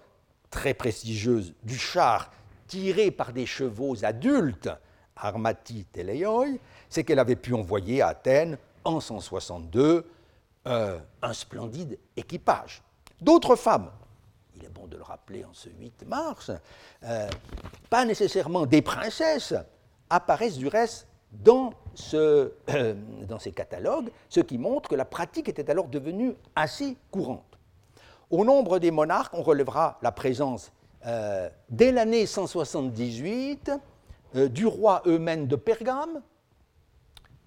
[0.51, 2.30] très prestigieuse du char
[2.66, 4.70] tiré par des chevaux adultes,
[5.16, 10.07] Armati Teleioi, c'est qu'elle avait pu envoyer à Athènes en 162
[10.67, 12.83] euh, un splendide équipage.
[13.21, 13.91] D'autres femmes,
[14.57, 16.51] il est bon de le rappeler en ce 8 mars,
[17.05, 17.29] euh,
[17.91, 19.55] pas nécessairement des princesses,
[20.11, 21.07] apparaissent du reste
[22.15, 22.51] euh,
[23.29, 27.59] dans ces catalogues, ce qui montre que la pratique était alors devenue assez courante.
[28.31, 30.73] Au nombre des monarques, on relèvera la présence
[31.69, 33.73] dès l'année 178
[34.35, 36.23] euh, du roi Eumène de Pergame,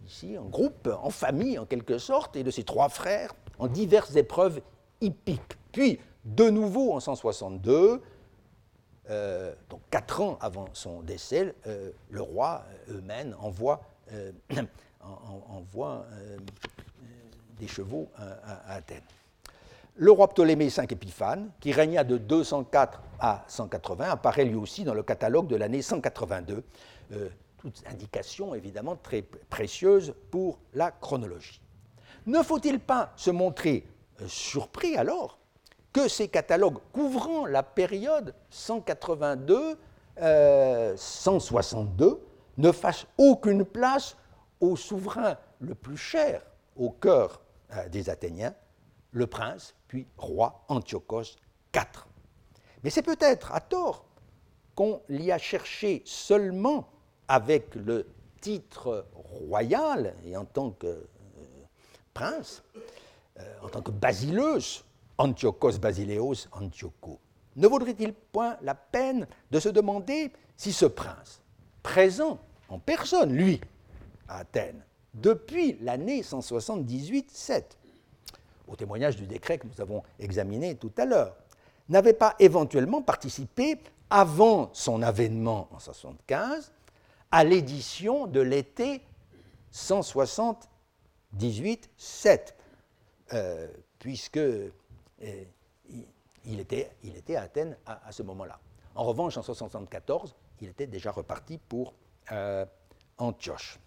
[0.05, 4.15] ici un groupe en famille en quelque sorte, et de ses trois frères en diverses
[4.15, 4.61] épreuves
[5.01, 5.57] hippiques.
[5.71, 8.01] Puis, de nouveau en 162,
[9.09, 11.53] euh, donc quatre ans avant son décès,
[12.09, 13.81] le roi Eumène envoie,
[15.49, 16.05] envoie
[17.59, 19.03] des chevaux à Athènes.
[19.97, 24.93] Le roi Ptolémée V Épiphane, qui régna de 204 à 180, apparaît lui aussi dans
[24.93, 26.63] le catalogue de l'année 182.
[27.65, 31.61] Euh, toute indication évidemment très précieuse pour la chronologie.
[32.25, 33.87] Ne faut-il pas se montrer
[34.21, 35.39] euh, surpris alors
[35.93, 39.77] que ces catalogues couvrant la période 182-162
[40.21, 40.95] euh,
[42.57, 44.15] ne fassent aucune place
[44.59, 46.41] au souverain le plus cher
[46.75, 47.41] au cœur
[47.89, 48.53] des Athéniens,
[49.11, 51.37] le prince puis roi Antiochos
[51.73, 52.05] IV.
[52.83, 54.05] Mais c'est peut-être à tort
[54.75, 56.89] qu'on l'y a cherché seulement
[57.27, 58.07] avec le
[58.41, 61.03] titre royal et en tant que euh,
[62.13, 62.63] prince,
[63.39, 64.83] euh, en tant que basileus,
[65.17, 67.19] Antiochos Basileos Antiocho.
[67.55, 71.41] Ne vaudrait-il point la peine de se demander si ce prince,
[71.81, 73.61] présent en personne, lui,
[74.27, 77.63] à Athènes, depuis l'année 178-7,
[78.67, 81.35] au témoignage du décret que nous avons examiné tout à l'heure,
[81.87, 86.71] n'avait pas éventuellement participé, avant son avènement en 1975,
[87.35, 89.01] à l'édition de l'été
[89.73, 92.53] 178-7,
[93.33, 93.67] euh,
[93.99, 94.71] puisque euh,
[96.45, 98.57] il, était, il, était, à Athènes à, ce moment-là.
[98.95, 101.93] En revanche, en 1974, il était déjà reparti pour
[102.31, 102.65] euh,
[103.17, 103.81] Antioche.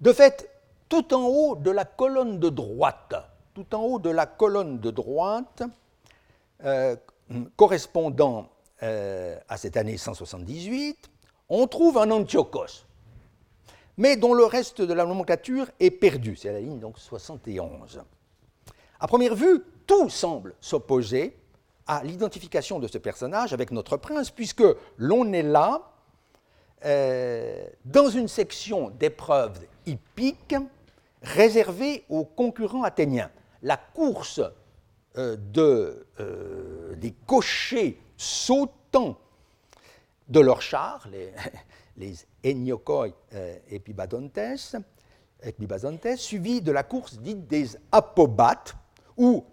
[0.00, 0.48] De fait,
[0.88, 3.14] tout en haut de la colonne de droite,
[3.52, 5.62] tout en haut de la colonne de droite,
[6.64, 6.96] euh,
[7.56, 8.48] correspondant
[8.80, 11.10] à cette année 178,
[11.48, 12.86] on trouve un Antiochos,
[13.96, 16.36] mais dont le reste de la nomenclature est perdu.
[16.36, 18.02] C'est la ligne donc 71.
[19.00, 21.36] À première vue, tout semble s'opposer
[21.86, 24.64] à l'identification de ce personnage avec notre prince, puisque
[24.96, 25.92] l'on est là
[26.84, 30.56] euh, dans une section d'épreuves hippiques
[31.22, 33.30] réservé aux concurrents athéniens.
[33.62, 34.40] La course
[35.16, 39.18] euh, euh, des cochers sautant
[40.28, 41.32] de leurs chars, les,
[41.96, 42.14] les
[42.44, 44.38] Eniokoi euh, epibazontes,
[46.16, 48.74] suivi de la course dite des apobates,
[49.16, 49.44] où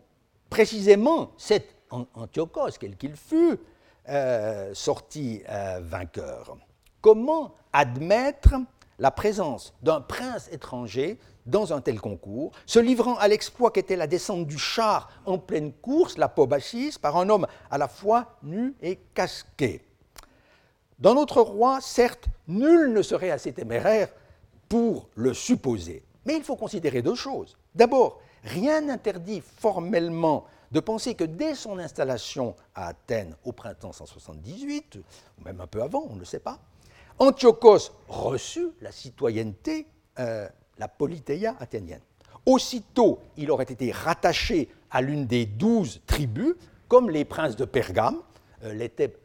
[0.50, 3.60] précisément cet Antiochos, quel qu'il fût,
[4.74, 5.44] sorti
[5.82, 6.58] vainqueur.
[7.02, 8.56] Comment admettre
[9.02, 14.08] la présence d'un prince étranger dans un tel concours, se livrant à l'exploit qu'était la
[14.08, 18.76] descente du char en pleine course, la Pobachis, par un homme à la fois nu
[18.82, 19.84] et casqué?
[21.02, 24.10] Dans notre roi, certes, nul ne serait assez téméraire
[24.70, 26.04] pour le supposer.
[26.26, 27.58] Mais il faut considérer deux choses.
[27.74, 34.98] D'abord, rien n'interdit formellement de penser que dès son installation à Athènes au printemps 178,
[34.98, 36.60] ou même un peu avant, on ne le sait pas,
[37.18, 39.88] Antiochos reçut la citoyenneté,
[40.20, 40.48] euh,
[40.78, 42.02] la politéia athénienne.
[42.46, 46.54] Aussitôt, il aurait été rattaché à l'une des douze tribus,
[46.88, 48.18] comme les princes de Pergame
[48.64, 49.16] euh, l'étaient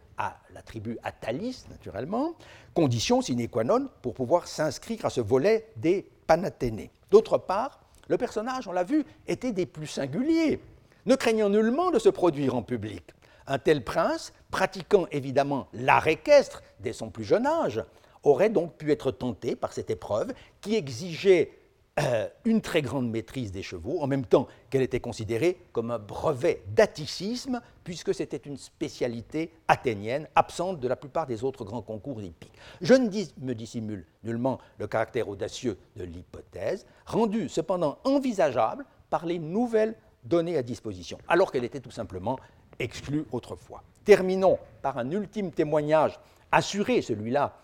[0.56, 2.34] la tribu Athalis, naturellement,
[2.72, 6.90] condition sine qua non pour pouvoir s'inscrire à ce volet des Panathénées.
[7.10, 10.58] D'autre part, le personnage, on l'a vu, était des plus singuliers,
[11.04, 13.04] ne craignant nullement de se produire en public.
[13.46, 17.84] Un tel prince, pratiquant évidemment l'art équestre dès son plus jeune âge,
[18.22, 20.32] aurait donc pu être tenté par cette épreuve
[20.62, 21.52] qui exigeait
[21.98, 25.98] euh, une très grande maîtrise des chevaux, en même temps qu'elle était considérée comme un
[25.98, 32.20] brevet d'atticisme, puisque c'était une spécialité athénienne, absente de la plupart des autres grands concours
[32.20, 32.52] hippiques.
[32.82, 33.08] Je ne
[33.40, 40.58] me dissimule nullement le caractère audacieux de l'hypothèse, rendu cependant envisageable par les nouvelles données
[40.58, 42.38] à disposition, alors qu'elle était tout simplement
[42.78, 43.82] exclue autrefois.
[44.04, 46.20] Terminons par un ultime témoignage,
[46.52, 47.56] assuré celui-là,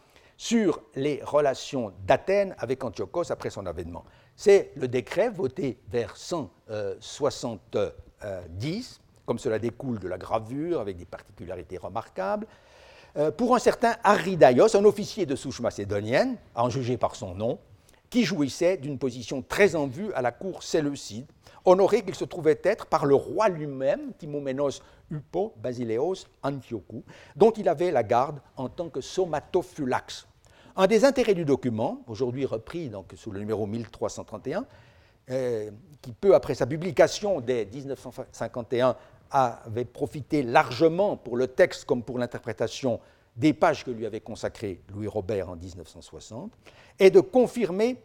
[0.43, 4.05] sur les relations d'Athènes avec Antiochos après son avènement.
[4.45, 11.79] C'est le décret voté vers 170, comme cela découle de la gravure, avec des particularités
[11.79, 12.49] remarquables,
[13.17, 17.37] euh, pour un certain Arridaios, un officier de souche macédonienne, à en juger par son
[17.37, 17.61] nom,
[18.11, 21.27] qui jouissait d'une position très en vue à la cour séleucide,
[21.65, 24.83] honoré qu'il se trouvait être par le roi lui-même, Timoménos
[25.13, 27.05] Upo Basileos Antiochou,
[27.37, 30.27] dont il avait la garde en tant que somatophylax.
[30.75, 34.65] Un des intérêts du document, aujourd'hui repris sous le numéro 1331,
[35.31, 35.71] euh,
[36.01, 38.97] qui peu après sa publication dès 1951
[39.31, 43.01] avait profité largement pour le texte comme pour l'interprétation
[43.37, 46.53] des pages que lui avait consacrées Louis Robert en 1960,
[46.99, 47.97] est de confirmer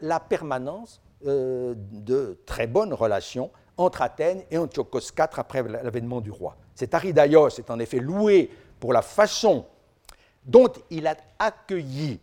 [0.00, 6.30] la permanence euh, de très bonnes relations entre Athènes et Antiochos IV après l'avènement du
[6.30, 6.56] roi.
[6.74, 9.66] Cet Aridaios est en effet loué pour la façon
[10.48, 12.18] dont il a accueilli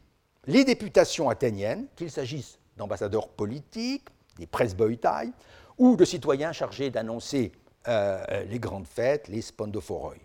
[0.47, 5.31] les députations athéniennes, qu'il s'agisse d'ambassadeurs politiques, des presbytailles,
[5.77, 7.51] ou de citoyens chargés d'annoncer
[7.87, 10.15] euh, les grandes fêtes, les spondophoroi.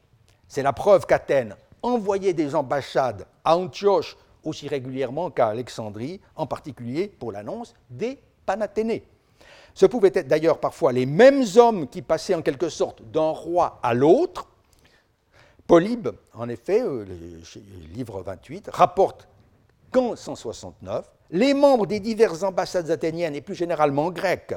[0.49, 7.09] C'est la preuve qu'Athènes envoyait des ambassades à Antioche aussi régulièrement qu'à Alexandrie, en particulier
[7.09, 9.05] pour l'annonce des Panathénées.
[9.75, 13.79] Ce pouvaient être d'ailleurs parfois les mêmes hommes qui passaient en quelque sorte d'un roi
[13.83, 14.49] à l'autre.
[15.71, 17.05] Polybe, en effet, euh,
[17.95, 19.29] livre 28, rapporte
[19.93, 24.57] qu'en 169, les membres des diverses ambassades athéniennes et plus généralement grecques,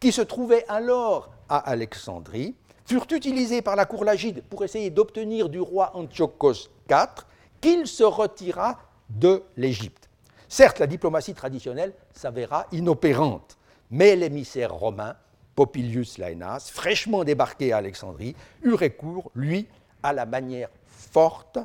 [0.00, 2.56] qui se trouvaient alors à Alexandrie,
[2.86, 7.24] furent utilisés par la cour lagide pour essayer d'obtenir du roi Antiochos IV
[7.60, 8.80] qu'il se retira
[9.10, 10.10] de l'Égypte.
[10.48, 13.58] Certes, la diplomatie traditionnelle s'avéra inopérante,
[13.92, 15.14] mais l'émissaire romain,
[15.54, 18.34] Popilius Laenas, fraîchement débarqué à Alexandrie,
[18.64, 19.68] eut recours, lui,
[20.02, 21.58] à la manière forte.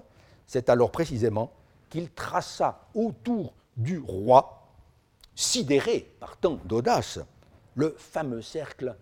[0.46, 1.52] C'est alors précisément
[1.90, 4.68] qu'il traça autour du roi,
[5.36, 7.20] sidéré par tant d'audace,
[7.76, 8.96] le fameux cercle